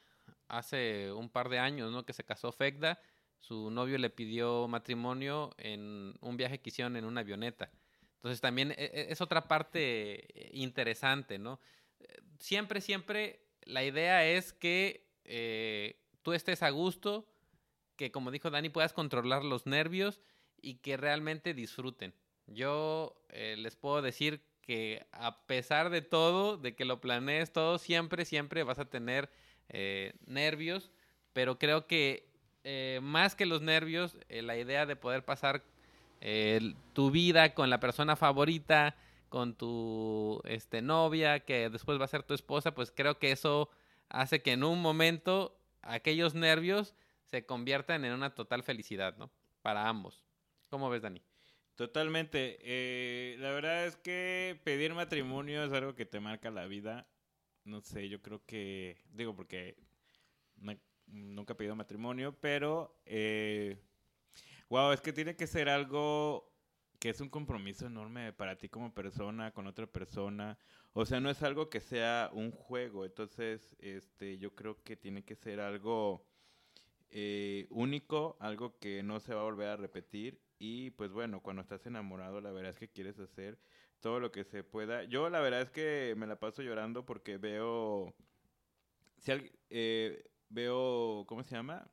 hace 0.47 1.11
un 1.11 1.29
par 1.29 1.49
de 1.49 1.59
años, 1.59 1.91
¿no? 1.91 2.05
Que 2.05 2.13
se 2.13 2.23
casó 2.23 2.51
Fegda, 2.51 2.99
su 3.39 3.69
novio 3.69 3.97
le 3.97 4.09
pidió 4.09 4.67
matrimonio 4.67 5.53
en 5.57 6.15
un 6.21 6.37
viaje 6.37 6.59
que 6.59 6.69
hicieron 6.69 6.95
en 6.95 7.05
una 7.05 7.21
avioneta. 7.21 7.69
Entonces 8.15 8.41
también 8.41 8.71
e, 8.71 8.75
e, 8.77 9.07
es 9.11 9.21
otra 9.21 9.47
parte 9.47 10.49
interesante, 10.53 11.37
¿no? 11.37 11.59
Siempre, 12.39 12.81
siempre 12.81 13.47
la 13.63 13.83
idea 13.83 14.25
es 14.25 14.53
que 14.53 15.07
eh, 15.25 15.99
tú 16.23 16.33
estés 16.33 16.63
a 16.63 16.69
gusto, 16.69 17.27
que 17.95 18.11
como 18.11 18.31
dijo 18.31 18.49
Dani, 18.49 18.69
puedas 18.69 18.93
controlar 18.93 19.43
los 19.43 19.65
nervios 19.65 20.21
y 20.61 20.75
que 20.75 20.97
realmente 20.97 21.53
disfruten. 21.53 22.13
Yo 22.47 23.21
eh, 23.29 23.55
les 23.57 23.75
puedo 23.75 24.01
decir 24.01 24.41
que 24.61 25.05
a 25.11 25.45
pesar 25.45 25.89
de 25.89 26.01
todo, 26.01 26.57
de 26.57 26.75
que 26.75 26.85
lo 26.85 27.01
planees 27.01 27.51
todo, 27.51 27.77
siempre, 27.77 28.25
siempre 28.25 28.63
vas 28.63 28.79
a 28.79 28.89
tener 28.89 29.29
eh, 29.69 30.13
nervios, 30.25 30.91
pero 31.33 31.59
creo 31.59 31.87
que 31.87 32.27
eh, 32.63 32.99
más 33.01 33.35
que 33.35 33.45
los 33.45 33.61
nervios, 33.61 34.17
eh, 34.29 34.41
la 34.41 34.57
idea 34.57 34.85
de 34.85 34.95
poder 34.95 35.23
pasar 35.25 35.63
tu 36.93 37.11
vida 37.11 37.53
con 37.53 37.69
la 37.69 37.79
persona 37.79 38.15
favorita, 38.15 38.95
con 39.29 39.53
tu 39.53 40.41
este, 40.45 40.81
novia, 40.81 41.41
que 41.41 41.69
después 41.69 41.99
va 41.99 42.05
a 42.05 42.07
ser 42.07 42.23
tu 42.23 42.33
esposa, 42.33 42.73
pues 42.73 42.91
creo 42.91 43.19
que 43.19 43.31
eso 43.31 43.69
hace 44.09 44.41
que 44.41 44.53
en 44.53 44.63
un 44.63 44.81
momento 44.81 45.59
aquellos 45.83 46.33
nervios 46.33 46.95
se 47.25 47.45
conviertan 47.45 48.03
en 48.03 48.13
una 48.13 48.33
total 48.33 48.63
felicidad, 48.63 49.15
¿no? 49.17 49.29
Para 49.61 49.87
ambos. 49.87 50.23
¿Cómo 50.71 50.89
ves, 50.89 51.03
Dani? 51.03 51.21
Totalmente. 51.75 53.35
la 53.37 53.51
verdad 53.51 53.85
es 53.85 53.95
que 53.95 54.59
pedir 54.63 54.95
matrimonio 54.95 55.63
es 55.63 55.71
algo 55.71 55.93
que 55.93 56.07
te 56.07 56.19
marca 56.19 56.49
la 56.49 56.65
vida 56.65 57.05
no 57.67 57.81
sé, 57.81 58.09
yo 58.09 58.21
creo 58.21 58.43
que, 58.45 58.97
digo 59.11 59.35
porque 59.35 59.75
nunca 61.05 61.53
he 61.53 61.55
pedido 61.55 61.75
matrimonio, 61.75 62.35
pero, 62.39 62.99
eh, 63.05 63.77
wow, 64.69 64.91
es 64.91 65.01
que 65.01 65.13
tiene 65.13 65.35
que 65.35 65.47
ser 65.47 65.69
algo 65.69 66.51
que 66.99 67.09
es 67.09 67.21
un 67.21 67.29
compromiso 67.29 67.85
enorme 67.85 68.33
para 68.33 68.57
ti 68.57 68.69
como 68.69 68.93
persona, 68.93 69.51
con 69.51 69.67
otra 69.67 69.85
persona. 69.85 70.57
O 70.93 71.05
sea, 71.05 71.19
no 71.19 71.29
es 71.29 71.43
algo 71.43 71.69
que 71.69 71.79
sea 71.79 72.31
un 72.33 72.51
juego. 72.51 73.05
Entonces, 73.05 73.75
este, 73.79 74.39
yo 74.39 74.55
creo 74.55 74.81
que 74.83 74.97
tiene 74.97 75.23
que 75.23 75.35
ser 75.35 75.59
algo 75.59 76.25
eh, 77.11 77.67
único, 77.69 78.35
algo 78.39 78.79
que 78.79 79.03
no 79.03 79.19
se 79.19 79.33
va 79.33 79.41
a 79.41 79.43
volver 79.43 79.67
a 79.69 79.77
repetir. 79.77 80.41
Y 80.57 80.89
pues 80.91 81.11
bueno, 81.11 81.41
cuando 81.41 81.61
estás 81.61 81.85
enamorado, 81.85 82.41
la 82.41 82.51
verdad 82.51 82.71
es 82.71 82.79
que 82.79 82.89
quieres 82.89 83.19
hacer 83.19 83.59
todo 83.99 84.19
lo 84.19 84.31
que 84.31 84.43
se 84.43 84.63
pueda. 84.63 85.03
Yo 85.03 85.29
la 85.29 85.39
verdad 85.39 85.61
es 85.61 85.71
que 85.71 86.15
me 86.17 86.27
la 86.27 86.39
paso 86.39 86.61
llorando 86.61 87.05
porque 87.05 87.37
veo, 87.37 88.13
si 89.17 89.31
eh, 89.69 90.23
veo, 90.49 91.25
¿cómo 91.27 91.43
se 91.43 91.55
llama? 91.55 91.89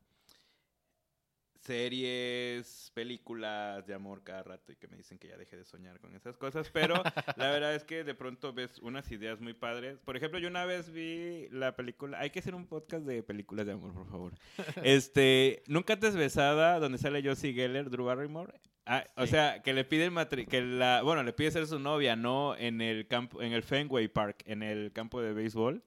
series, 1.64 2.92
películas 2.94 3.86
de 3.86 3.94
amor 3.94 4.22
cada 4.22 4.42
rato 4.42 4.72
y 4.72 4.76
que 4.76 4.86
me 4.86 4.96
dicen 4.96 5.18
que 5.18 5.28
ya 5.28 5.36
deje 5.36 5.56
de 5.56 5.64
soñar 5.64 5.98
con 5.98 6.14
esas 6.14 6.36
cosas, 6.36 6.68
pero 6.70 6.94
la 7.36 7.50
verdad 7.50 7.74
es 7.74 7.84
que 7.84 8.04
de 8.04 8.14
pronto 8.14 8.52
ves 8.52 8.78
unas 8.80 9.10
ideas 9.10 9.40
muy 9.40 9.54
padres. 9.54 9.98
Por 10.00 10.16
ejemplo, 10.16 10.38
yo 10.38 10.48
una 10.48 10.66
vez 10.66 10.92
vi 10.92 11.48
la 11.50 11.74
película, 11.74 12.18
hay 12.20 12.30
que 12.30 12.40
hacer 12.40 12.54
un 12.54 12.66
podcast 12.66 13.06
de 13.06 13.22
películas 13.22 13.66
de 13.66 13.72
amor, 13.72 13.94
por 13.94 14.08
favor. 14.08 14.32
Este, 14.84 15.62
Nunca 15.66 15.98
te 15.98 16.06
has 16.06 16.16
besada, 16.16 16.78
donde 16.78 16.98
sale 16.98 17.22
Josie 17.24 17.54
Geller, 17.54 17.88
Drew 17.88 18.04
Barrymore. 18.04 18.52
Ah, 18.86 19.04
O 19.16 19.24
Sí. 19.24 19.30
sea, 19.32 19.62
que 19.62 19.72
le 19.72 19.84
pide 19.84 20.04
el 20.04 20.10
matri 20.10 20.44
que 20.46 20.60
la, 20.60 21.02
bueno, 21.02 21.22
le 21.22 21.32
pide 21.32 21.50
ser 21.50 21.66
su 21.66 21.78
novia, 21.78 22.16
no 22.16 22.54
en 22.56 22.80
el 22.80 23.06
campo, 23.06 23.40
en 23.42 23.52
el 23.52 23.62
Fenway 23.62 24.08
Park, 24.08 24.42
en 24.46 24.62
el 24.62 24.92
campo 24.92 25.22
de 25.22 25.32
béisbol. 25.32 25.82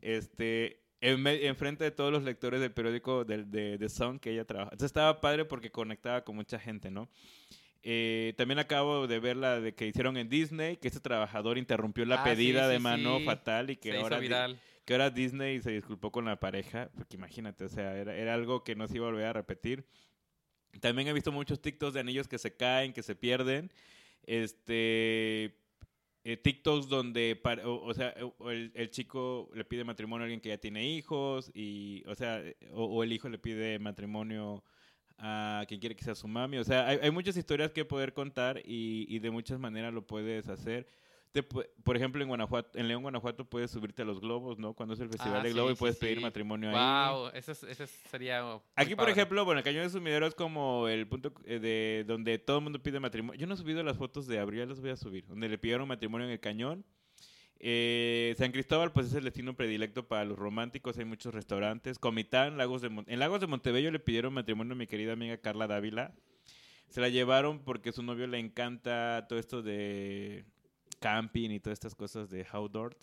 Este, 0.00 0.80
en 1.02 1.26
enfrente 1.26 1.84
de 1.84 1.90
todos 1.90 2.12
los 2.12 2.22
lectores 2.22 2.60
del 2.60 2.72
periódico 2.72 3.24
del, 3.24 3.50
de 3.50 3.76
The 3.78 3.88
Sun 3.88 4.18
que 4.18 4.30
ella 4.32 4.44
trabaja. 4.44 4.70
Entonces 4.72 4.86
estaba 4.90 5.20
padre 5.20 5.44
porque 5.44 5.70
conectaba 5.70 6.22
con 6.24 6.36
mucha 6.36 6.58
gente, 6.58 6.90
¿no? 6.90 7.08
Eh, 7.82 8.34
también 8.36 8.58
acabo 8.58 9.06
de 9.06 9.18
ver 9.20 9.36
la 9.36 9.58
de 9.60 9.74
que 9.74 9.86
hicieron 9.86 10.16
en 10.18 10.28
Disney, 10.28 10.76
que 10.76 10.88
este 10.88 11.00
trabajador 11.00 11.56
interrumpió 11.56 12.04
la 12.04 12.20
Ah, 12.20 12.24
pedida 12.24 12.66
sí, 12.66 12.72
de 12.74 12.78
mano 12.78 13.20
fatal 13.20 13.70
y 13.70 13.76
que 13.76 13.90
Se 13.92 13.96
ahora, 13.96 14.16
hizo 14.16 14.20
di- 14.20 14.28
viral. 14.28 14.58
que 14.84 14.92
ahora 14.94 15.08
Disney 15.10 15.60
se 15.62 15.70
disculpó 15.70 16.12
con 16.12 16.26
la 16.26 16.38
pareja, 16.38 16.90
porque 16.94 17.16
imagínate, 17.16 17.64
o 17.64 17.68
sea, 17.70 17.96
era, 17.96 18.14
era 18.14 18.34
algo 18.34 18.62
que 18.64 18.76
no 18.76 18.86
se 18.86 18.96
iba 18.96 19.06
a 19.06 19.10
volver 19.10 19.26
a 19.26 19.32
repetir. 19.32 19.86
También 20.80 21.08
he 21.08 21.12
visto 21.12 21.32
muchos 21.32 21.60
TikToks 21.60 21.94
de 21.94 22.00
anillos 22.00 22.28
que 22.28 22.38
se 22.38 22.54
caen, 22.56 22.92
que 22.92 23.02
se 23.02 23.14
pierden. 23.16 23.72
Este. 24.24 25.56
eh, 26.24 26.36
TikToks 26.36 26.88
donde, 26.88 27.40
o, 27.64 27.94
sea, 27.94 28.14
o 28.38 28.50
el, 28.50 28.90
chico 28.90 29.50
le 29.54 29.64
pide 29.64 29.84
matrimonio 29.84 30.22
a 30.22 30.26
alguien 30.26 30.40
que 30.40 30.50
ya 30.50 30.58
tiene 30.58 30.86
hijos, 30.88 31.50
y, 31.54 32.04
o 32.06 32.14
sea, 32.14 32.40
eh, 32.40 32.56
o, 32.72 32.84
o 32.84 33.02
el 33.02 33.12
hijo 33.12 33.28
le 33.28 33.38
pide 33.38 33.78
matrimonio 33.78 34.62
a 35.18 35.64
quien 35.68 35.80
quiere 35.80 35.96
que 35.96 36.04
sea 36.04 36.14
su 36.14 36.28
mami. 36.28 36.58
O 36.58 36.64
sea, 36.64 36.86
hay, 36.88 36.98
hay 37.02 37.10
muchas 37.10 37.36
historias 37.36 37.72
que 37.72 37.84
poder 37.84 38.12
contar 38.14 38.58
y, 38.64 39.06
y 39.08 39.18
de 39.18 39.30
muchas 39.30 39.58
maneras 39.58 39.92
lo 39.92 40.06
puedes 40.06 40.48
hacer. 40.48 40.86
Te 41.32 41.44
por 41.44 41.96
ejemplo, 41.96 42.20
en 42.22 42.28
Guanajuato, 42.28 42.76
en 42.76 42.88
León, 42.88 43.02
Guanajuato, 43.02 43.44
puedes 43.44 43.70
subirte 43.70 44.02
a 44.02 44.04
los 44.04 44.20
globos, 44.20 44.58
¿no? 44.58 44.74
Cuando 44.74 44.94
es 44.94 45.00
el 45.00 45.08
Festival 45.08 45.38
Ah, 45.38 45.42
de 45.42 45.50
sí, 45.50 45.54
Globo 45.54 45.70
y 45.70 45.74
sí, 45.74 45.78
puedes 45.78 45.96
sí. 45.96 46.00
pedir 46.00 46.20
matrimonio 46.20 46.70
ahí. 46.70 46.74
Wow, 47.14 47.28
eso, 47.34 47.52
es- 47.52 47.62
eso 47.62 47.86
sería. 48.10 48.42
Aquí, 48.74 48.96
por 48.96 49.08
ejemplo, 49.08 49.44
bueno, 49.44 49.58
el 49.60 49.64
Cañón 49.64 49.84
de 49.84 49.90
Sumidero 49.90 50.26
es 50.26 50.34
como 50.34 50.88
el 50.88 51.06
punto 51.06 51.32
eh, 51.44 51.60
de 51.60 52.04
donde 52.06 52.38
todo 52.38 52.58
el 52.58 52.64
mundo 52.64 52.82
pide 52.82 52.98
matrimonio. 52.98 53.38
Yo 53.40 53.46
no 53.46 53.54
he 53.54 53.56
subido 53.56 53.82
las 53.84 53.96
fotos 53.96 54.26
de 54.26 54.40
abril, 54.40 54.60
ya 54.60 54.66
las 54.66 54.80
voy 54.80 54.90
a 54.90 54.96
subir, 54.96 55.24
donde 55.28 55.48
le 55.48 55.56
pidieron 55.56 55.86
matrimonio 55.86 56.26
en 56.26 56.32
el 56.32 56.40
Cañón. 56.40 56.84
Eh, 57.60 58.34
San 58.38 58.52
Cristóbal, 58.52 58.90
pues 58.90 59.06
es 59.06 59.14
el 59.14 59.24
destino 59.24 59.54
predilecto 59.54 60.08
para 60.08 60.24
los 60.24 60.38
románticos, 60.38 60.98
hay 60.98 61.04
muchos 61.04 61.34
restaurantes. 61.34 61.98
Comitán, 61.98 62.56
Lagos 62.56 62.80
de 62.82 62.88
Mon- 62.88 63.04
en 63.06 63.18
Lagos 63.18 63.40
de 63.40 63.46
Montebello 63.46 63.90
le 63.90 63.98
pidieron 64.00 64.32
matrimonio 64.32 64.72
a 64.72 64.76
mi 64.76 64.86
querida 64.86 65.12
amiga 65.12 65.36
Carla 65.36 65.66
Dávila. 65.66 66.12
Se 66.88 67.00
la 67.00 67.08
llevaron 67.08 67.60
porque 67.60 67.92
su 67.92 68.02
novio 68.02 68.26
le 68.26 68.38
encanta 68.38 69.26
todo 69.28 69.38
esto 69.38 69.62
de 69.62 70.44
camping 71.00 71.50
y 71.50 71.60
todas 71.60 71.76
estas 71.76 71.94
cosas 71.94 72.30
de 72.30 72.46
outdoor. 72.52 72.96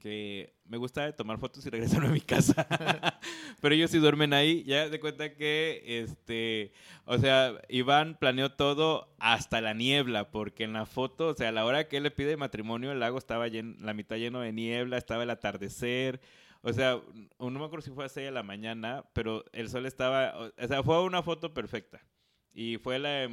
Que 0.00 0.54
me 0.64 0.78
gusta 0.78 1.14
tomar 1.14 1.38
fotos 1.38 1.64
y 1.66 1.70
regresarme 1.70 2.08
a 2.08 2.10
mi 2.12 2.22
casa. 2.22 2.66
Pero 3.60 3.74
ellos 3.74 3.90
sí 3.90 3.98
duermen 3.98 4.32
ahí. 4.32 4.64
Ya 4.64 4.88
de 4.88 4.98
cuenta 4.98 5.34
que, 5.34 5.82
este, 5.84 6.72
o 7.04 7.18
sea, 7.18 7.60
Iván 7.68 8.16
planeó 8.18 8.50
todo 8.52 9.14
hasta 9.18 9.60
la 9.60 9.74
niebla, 9.74 10.30
porque 10.30 10.64
en 10.64 10.72
la 10.72 10.86
foto, 10.86 11.28
o 11.28 11.34
sea, 11.34 11.50
a 11.50 11.52
la 11.52 11.66
hora 11.66 11.86
que 11.86 11.98
él 11.98 12.04
le 12.04 12.10
pide 12.10 12.38
matrimonio, 12.38 12.92
el 12.92 13.00
lago 13.00 13.18
estaba 13.18 13.46
llen- 13.48 13.76
la 13.80 13.92
mitad 13.92 14.16
lleno 14.16 14.40
de 14.40 14.52
niebla, 14.52 14.96
estaba 14.96 15.22
el 15.22 15.30
atardecer. 15.30 16.20
O 16.62 16.72
sea, 16.72 17.00
no 17.38 17.50
me 17.50 17.64
acuerdo 17.64 17.82
si 17.82 17.90
fue 17.90 18.06
a 18.06 18.08
6 18.08 18.26
de 18.26 18.32
la 18.32 18.42
mañana, 18.42 19.04
pero 19.12 19.44
el 19.52 19.68
sol 19.68 19.84
estaba, 19.84 20.34
o 20.58 20.66
sea, 20.66 20.82
fue 20.82 21.02
una 21.02 21.22
foto 21.22 21.52
perfecta. 21.52 22.00
Y 22.54 22.78
fue, 22.78 22.98
la 22.98 23.28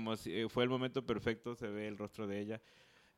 fue 0.49 0.63
el 0.63 0.69
momento 0.69 1.05
perfecto, 1.05 1.55
se 1.55 1.67
ve 1.67 1.87
el 1.87 1.97
rostro 1.97 2.27
de 2.27 2.39
ella. 2.41 2.61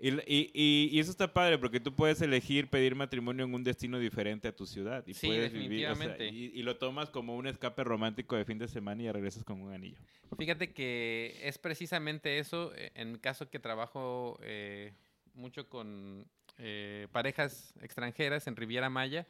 Y, 0.02 0.14
y, 0.14 0.52
y- 0.54 0.90
y 0.94 1.00
eso 1.00 1.12
está 1.12 1.34
padre 1.34 1.58
porque 1.58 1.82
tú 1.82 1.94
puedes 1.94 2.22
elegir 2.22 2.70
pedir 2.70 2.96
matrimonio 2.96 3.44
en 3.46 3.54
un 3.54 3.64
destino 3.66 4.00
diferente 4.00 4.48
a 4.48 4.56
tu 4.56 4.66
ciudad. 4.66 5.06
Y 5.06 5.14
Sí, 5.14 5.28
puedes 5.28 5.52
vivir, 5.52 5.88
o 5.90 5.96
sea, 5.96 6.18
y, 6.24 6.62
lo 6.64 6.78
tomas 6.78 7.10
como 7.10 7.36
un 7.36 7.48
escape 7.48 7.84
romántico 7.84 8.38
de 8.38 8.46
fin 8.46 8.58
de 8.58 8.70
semana 8.70 9.02
y 9.02 9.06
ya 9.06 9.12
regresas 9.14 9.44
con 9.44 9.62
un 9.62 9.74
anillo. 9.74 9.98
Fíjate 10.38 10.72
que 10.74 11.38
es 11.44 11.58
precisamente 11.58 12.40
eso. 12.40 12.72
eh, 12.76 12.92
En 12.96 13.12
mi 13.12 13.20
caso 13.20 13.50
que 13.50 13.60
trabajo 13.60 14.40
eh, 14.42 14.94
mucho 15.34 15.68
con 15.68 16.26
eh, 16.58 17.08
parejas 17.12 17.74
extranjeras 17.82 18.48
en 18.48 18.56
Riviera 18.56 18.90
Maya, 18.90 19.28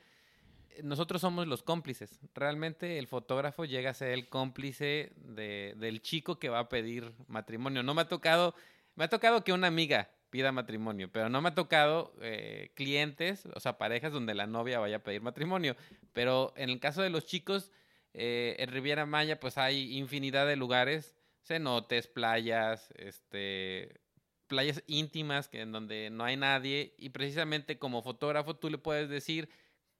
nosotros 0.84 1.19
somos 1.21 1.47
los 1.47 1.63
cómplices. 1.63 2.19
Realmente 2.36 2.99
el 2.99 3.08
fotógrafo 3.08 3.65
llega 3.65 3.89
a 3.89 3.93
ser 3.95 4.10
el 4.12 4.29
cómplice 4.29 5.12
de- 5.17 5.73
del 5.77 6.01
chico 6.01 6.38
que 6.38 6.49
va 6.49 6.60
a 6.60 6.69
pedir 6.69 7.12
matrimonio. 7.27 7.82
No 7.84 7.93
me 7.95 8.01
ha 8.03 8.08
tocado, 8.08 8.53
me 8.95 9.03
ha 9.05 9.10
tocado 9.10 9.43
que 9.43 9.51
una 9.51 9.67
amiga 9.67 10.10
pida 10.30 10.52
matrimonio, 10.52 11.12
pero 11.12 11.30
no 11.30 11.42
me 11.42 11.50
ha 11.50 11.56
tocado 11.56 12.13
eh, 12.22 12.72
clientes, 12.76 13.48
o 13.56 13.60
sea, 13.60 13.78
parejas 13.78 14.12
donde 14.12 14.36
la 14.36 14.48
novia 14.48 14.80
vaya 14.80 14.98
a 14.98 15.04
pedir 15.04 15.22
matrimonio. 15.22 15.76
Pero 16.13 16.54
en 16.56 16.70
el 16.70 16.80
caso 16.80 17.02
de 17.02 17.10
los 17.10 17.26
chicos, 17.26 17.72
eh, 18.13 18.56
en 18.60 18.70
Riviera 18.72 19.06
Maya, 19.06 19.39
pues 19.39 19.58
hay 19.58 19.98
infinidad 19.98 20.48
de 20.48 20.56
lugares, 20.56 21.15
cenotes, 21.42 22.08
playas, 22.08 22.94
este, 22.98 24.00
playas 24.48 24.84
íntimas 24.88 25.48
que 25.48 25.62
en 25.62 25.72
donde 25.72 26.10
no 26.10 26.24
hay 26.24 26.38
nadie 26.38 26.94
y 26.98 27.10
precisamente 27.10 27.78
como 27.78 28.02
fotógrafo 28.02 28.56
tú 28.56 28.70
le 28.70 28.78
puedes 28.78 29.10
decir 29.10 29.50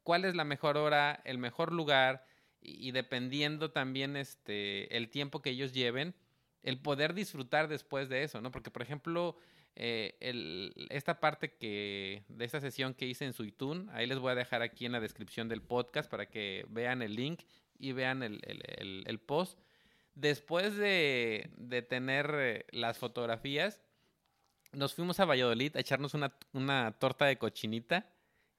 cuál 0.04 0.26
es 0.26 0.36
la 0.36 0.44
mejor 0.44 0.78
hora, 0.78 1.22
el 1.26 1.38
mejor 1.38 1.72
lugar 1.72 2.26
y, 2.62 2.88
y 2.88 2.92
dependiendo 2.92 3.72
también 3.72 4.15
este 4.15 4.96
el 4.96 5.10
tiempo 5.10 5.42
que 5.42 5.52
ellos 5.52 5.74
lleven, 5.74 6.15
el 6.63 6.80
poder 6.82 7.13
disfrutar 7.13 7.68
después 7.68 8.10
de 8.10 8.24
eso, 8.24 8.42
¿no? 8.42 8.52
Porque 8.52 8.72
por 8.72 8.82
ejemplo 8.82 9.38
eh, 9.75 10.15
el- 10.19 10.88
esta 10.89 11.19
parte 11.19 11.53
que 11.53 12.23
de 12.27 12.45
esta 12.45 12.60
sesión 12.60 12.93
que 12.93 13.05
hice 13.05 13.25
en 13.25 13.34
Suitun, 13.34 13.89
ahí 13.91 14.08
les 14.08 14.19
voy 14.19 14.32
a 14.32 14.36
dejar 14.36 14.62
aquí 14.62 14.86
en 14.86 14.91
la 14.91 14.99
descripción 14.99 15.47
del 15.49 15.62
podcast 15.62 16.10
para 16.10 16.25
que 16.27 16.65
vean 16.69 17.01
el 17.01 17.15
link 17.15 17.41
y 17.77 17.93
vean 17.93 18.23
el, 18.23 18.39
el- 18.43 19.03
el- 19.08 19.19
post. 19.19 19.60
Después 20.15 20.75
de, 20.75 21.49
de 21.58 21.82
tener 21.82 22.29
eh, 22.34 22.65
las 22.71 22.97
fotografías, 22.97 23.82
nos 24.73 24.93
fuimos 24.93 25.19
a 25.19 25.25
Valladolid 25.25 25.75
a 25.75 25.79
echarnos 25.79 26.13
una, 26.13 26.36
una 26.53 26.91
torta 26.99 27.25
de 27.25 27.38
cochinita 27.38 28.10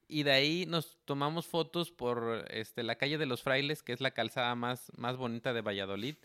y 0.09 0.23
de 0.23 0.33
ahí 0.33 0.65
nos 0.67 0.99
tomamos 1.05 1.47
fotos 1.47 1.91
por 1.93 2.47
este, 2.51 2.83
la 2.83 2.97
calle 2.97 3.19
de 3.19 3.27
los 3.27 3.43
frailes, 3.43 3.83
que 3.83 3.93
es 3.93 4.01
la 4.01 4.11
calzada 4.13 4.55
más, 4.55 4.91
más 4.97 5.17
bonita 5.17 5.53
de 5.53 5.61
Valladolid. 5.61 6.17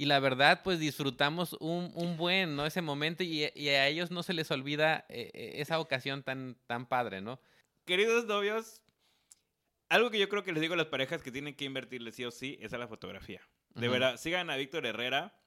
Y 0.00 0.06
la 0.06 0.18
verdad, 0.18 0.62
pues 0.64 0.78
disfrutamos 0.78 1.52
un, 1.60 1.92
un 1.94 2.16
buen, 2.16 2.56
¿no? 2.56 2.64
Ese 2.64 2.80
momento 2.80 3.22
y, 3.22 3.50
y 3.54 3.68
a 3.68 3.86
ellos 3.86 4.10
no 4.10 4.22
se 4.22 4.32
les 4.32 4.50
olvida 4.50 5.04
eh, 5.10 5.30
eh, 5.34 5.52
esa 5.56 5.78
ocasión 5.78 6.22
tan, 6.22 6.56
tan 6.66 6.86
padre, 6.86 7.20
¿no? 7.20 7.38
Queridos 7.84 8.24
novios, 8.24 8.80
algo 9.90 10.10
que 10.10 10.18
yo 10.18 10.30
creo 10.30 10.42
que 10.42 10.52
les 10.52 10.62
digo 10.62 10.72
a 10.72 10.78
las 10.78 10.86
parejas 10.86 11.20
que 11.20 11.30
tienen 11.30 11.54
que 11.54 11.66
invertirle 11.66 12.12
sí 12.12 12.24
o 12.24 12.30
sí 12.30 12.56
es 12.62 12.72
a 12.72 12.78
la 12.78 12.88
fotografía. 12.88 13.42
De 13.74 13.88
verdad, 13.88 14.16
sigan 14.16 14.48
a 14.48 14.56
Víctor 14.56 14.86
Herrera, 14.86 15.38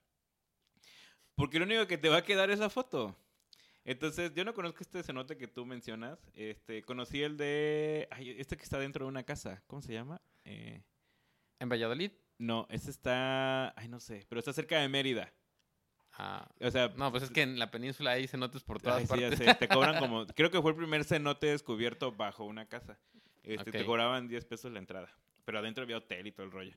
porque 1.33 1.57
lo 1.57 1.65
único 1.65 1.87
que 1.87 1.97
te 1.97 2.09
va 2.09 2.17
a 2.17 2.23
quedar 2.23 2.51
es 2.51 2.59
la 2.59 2.69
foto. 2.69 3.17
Entonces, 3.85 4.35
yo 4.35 4.45
no 4.45 4.53
conozco 4.53 4.81
este 4.81 5.01
cenote 5.01 5.35
que 5.35 5.47
tú 5.47 5.65
mencionas. 5.65 6.19
Este, 6.35 6.83
conocí 6.83 7.23
el 7.23 7.37
de. 7.37 8.07
Ay, 8.11 8.35
este 8.37 8.55
que 8.55 8.63
está 8.63 8.77
dentro 8.77 9.05
de 9.05 9.09
una 9.09 9.23
casa. 9.23 9.63
¿Cómo 9.65 9.81
se 9.81 9.93
llama? 9.93 10.21
Eh, 10.45 10.83
En 11.59 11.69
Valladolid. 11.69 12.11
No, 12.43 12.67
este 12.69 12.91
está. 12.91 13.69
Ay, 13.79 13.87
no 13.87 13.99
sé. 13.99 14.25
Pero 14.29 14.39
está 14.39 14.53
cerca 14.53 14.79
de 14.79 14.87
Mérida. 14.89 15.33
ah, 16.13 16.47
O 16.59 16.69
sea. 16.71 16.89
no, 16.95 17.11
pues 17.11 17.23
es 17.23 17.31
que 17.31 17.41
en 17.41 17.57
la 17.59 17.71
península 17.71 18.11
hay 18.11 18.27
cenotes 18.27 18.63
por 18.63 18.81
todas 18.81 18.99
ay, 18.99 19.07
sí, 19.07 19.21
ya 19.21 19.29
partes. 19.29 19.45
sé, 19.47 19.55
Te 19.55 19.67
cobran 19.67 19.97
como. 19.99 20.25
Creo 20.27 20.51
que 20.51 20.61
fue 20.61 20.71
el 20.71 20.77
primer 20.77 21.03
cenote 21.03 21.47
descubierto 21.47 22.11
bajo 22.11 22.43
una 22.45 22.65
casa. 22.67 22.99
Este, 23.43 23.71
Te 23.71 23.85
cobraban 23.85 24.27
10 24.27 24.45
pesos 24.45 24.71
la 24.71 24.79
entrada. 24.79 25.09
Pero 25.45 25.59
adentro 25.59 25.83
había 25.83 25.97
hotel 25.97 26.27
y 26.27 26.31
todo 26.31 26.45
el 26.45 26.51
rollo. 26.51 26.75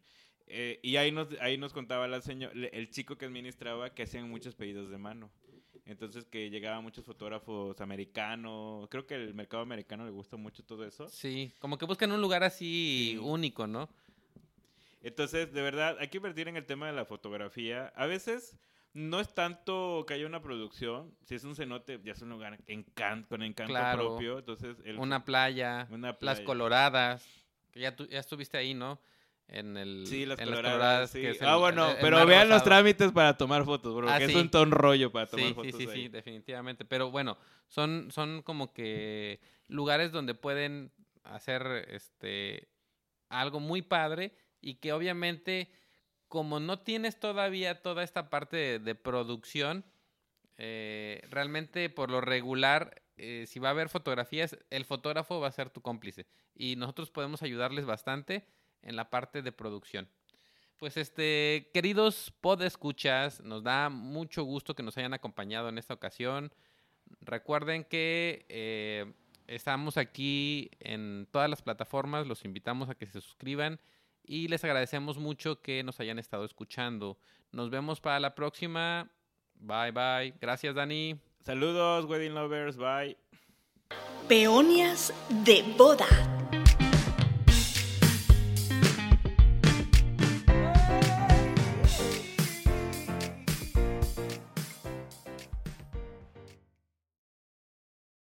Eh, 0.48 0.80
y 0.82 0.96
ahí 0.96 1.12
nos, 1.12 1.28
ahí 1.40 1.58
nos 1.58 1.72
contaba 1.72 2.06
la 2.08 2.20
señor, 2.20 2.52
el 2.56 2.90
chico 2.90 3.16
que 3.16 3.24
administraba 3.26 3.94
que 3.94 4.04
hacían 4.04 4.28
muchos 4.30 4.54
pedidos 4.54 4.90
de 4.90 4.98
mano. 4.98 5.30
Entonces 5.84 6.24
que 6.24 6.50
llegaban 6.50 6.82
muchos 6.82 7.04
fotógrafos 7.04 7.80
americanos. 7.80 8.88
Creo 8.90 9.06
que 9.06 9.14
el 9.14 9.34
mercado 9.34 9.62
americano 9.62 10.04
le 10.04 10.10
gusta 10.10 10.36
mucho 10.36 10.64
todo 10.64 10.84
eso. 10.84 11.08
Sí, 11.08 11.52
como 11.60 11.78
que 11.78 11.84
buscan 11.84 12.10
un 12.10 12.20
lugar 12.20 12.42
así 12.42 13.10
Sí. 13.12 13.18
único, 13.18 13.66
¿no? 13.68 13.88
Entonces, 15.06 15.52
de 15.52 15.62
verdad, 15.62 15.96
hay 16.00 16.08
que 16.08 16.16
invertir 16.18 16.48
en 16.48 16.56
el 16.56 16.66
tema 16.66 16.86
de 16.88 16.92
la 16.92 17.04
fotografía. 17.04 17.92
A 17.94 18.06
veces 18.06 18.58
no 18.92 19.20
es 19.20 19.32
tanto 19.34 20.04
que 20.08 20.14
haya 20.14 20.26
una 20.26 20.42
producción. 20.42 21.14
Si 21.22 21.34
es 21.36 21.44
un 21.44 21.54
cenote, 21.54 22.00
ya 22.02 22.12
es 22.12 22.22
un 22.22 22.30
lugar 22.30 22.58
encan- 22.66 23.26
con 23.28 23.42
encanto 23.42 23.72
Claro. 23.72 24.08
propio. 24.08 24.38
Entonces, 24.40 24.76
el- 24.84 24.98
Una 24.98 25.24
playa, 25.24 25.86
Una 25.90 26.16
las 26.20 26.40
coloradas, 26.40 27.24
que 27.72 27.80
ya, 27.80 27.94
tu- 27.94 28.06
ya 28.08 28.18
estuviste 28.18 28.56
ahí, 28.58 28.74
¿no? 28.74 29.00
En 29.48 29.76
el 29.76 30.06
Sí, 30.08 30.26
las 30.26 30.40
en 30.40 30.46
coloradas. 30.48 31.10
sí. 31.10 31.22
ah, 31.42 31.54
bueno, 31.56 31.90
el- 31.92 31.98
pero 32.00 32.26
vean 32.26 32.48
los 32.48 32.64
trámites 32.64 33.12
para 33.12 33.36
tomar 33.36 33.64
fotos, 33.64 33.94
porque 33.94 34.10
Ah, 34.10 34.16
es 34.18 34.32
sí. 34.32 34.36
un 34.36 34.50
ton 34.50 34.72
rollo 34.72 35.12
para 35.12 35.26
tomar 35.26 35.44
Sí, 35.44 35.48
sí, 35.50 35.54
fotos. 35.54 35.74
sí, 35.82 35.86
ahí. 35.88 36.02
sí, 36.02 36.08
definitivamente. 36.08 36.84
Pero 36.84 37.12
bueno, 37.12 37.38
son, 37.68 38.10
son 38.10 38.42
como 38.42 38.72
que 38.72 39.38
lugares 39.68 40.10
donde 40.10 40.34
pueden 40.34 40.90
hacer 41.22 41.86
este 41.90 42.68
algo 43.28 43.60
muy 43.60 43.82
padre 43.82 44.32
y 44.66 44.74
que 44.74 44.92
obviamente 44.92 45.70
como 46.26 46.58
no 46.58 46.80
tienes 46.80 47.20
todavía 47.20 47.82
toda 47.82 48.02
esta 48.02 48.30
parte 48.30 48.80
de, 48.80 48.94
producción, 48.96 49.84
eh, 50.58 51.22
realmente 51.30 51.88
por 51.88 52.10
lo 52.10 52.20
regular, 52.20 53.00
eh, 53.16 53.44
si 53.46 53.60
va 53.60 53.68
a 53.68 53.70
haber 53.70 53.88
fotografías, 53.88 54.58
el 54.70 54.84
fotógrafo 54.84 55.38
va 55.38 55.46
a 55.46 55.52
ser 55.52 55.70
tu 55.70 55.82
cómplice 55.82 56.26
y 56.52 56.74
nosotros 56.74 57.12
podemos 57.12 57.44
ayudarles 57.44 57.84
bastante 57.86 58.44
en 58.82 58.96
la 58.96 59.08
parte 59.08 59.40
de 59.40 59.52
producción. 59.52 60.08
Pues 60.78 60.96
este, 60.96 61.70
queridos 61.72 62.34
podescuchas, 62.40 63.40
nos 63.42 63.62
da 63.62 63.88
mucho 63.88 64.42
gusto 64.42 64.74
que 64.74 64.82
nos 64.82 64.98
hayan 64.98 65.14
acompañado 65.14 65.68
en 65.68 65.78
esta 65.78 65.94
ocasión. 65.94 66.52
Recuerden 67.20 67.84
que 67.84 68.46
eh, 68.48 69.14
estamos 69.46 69.96
aquí 69.96 70.72
en 70.80 71.28
todas 71.30 71.48
las 71.48 71.62
plataformas, 71.62 72.26
los 72.26 72.44
invitamos 72.44 72.90
a 72.90 72.96
que 72.96 73.06
se 73.06 73.20
suscriban 73.20 73.78
y 74.26 74.48
les 74.48 74.64
agradecemos 74.64 75.18
mucho 75.18 75.60
que 75.60 75.82
nos 75.82 76.00
hayan 76.00 76.18
estado 76.18 76.44
escuchando. 76.44 77.18
Nos 77.52 77.70
vemos 77.70 78.00
para 78.00 78.20
la 78.20 78.34
próxima. 78.34 79.10
Bye 79.54 79.92
bye. 79.92 80.34
Gracias, 80.40 80.74
Dani. 80.74 81.18
Saludos, 81.44 82.04
Wedding 82.06 82.34
Lovers. 82.34 82.76
Bye. 82.76 83.16
Peonias 84.28 85.14
de 85.44 85.62
boda. 85.78 86.06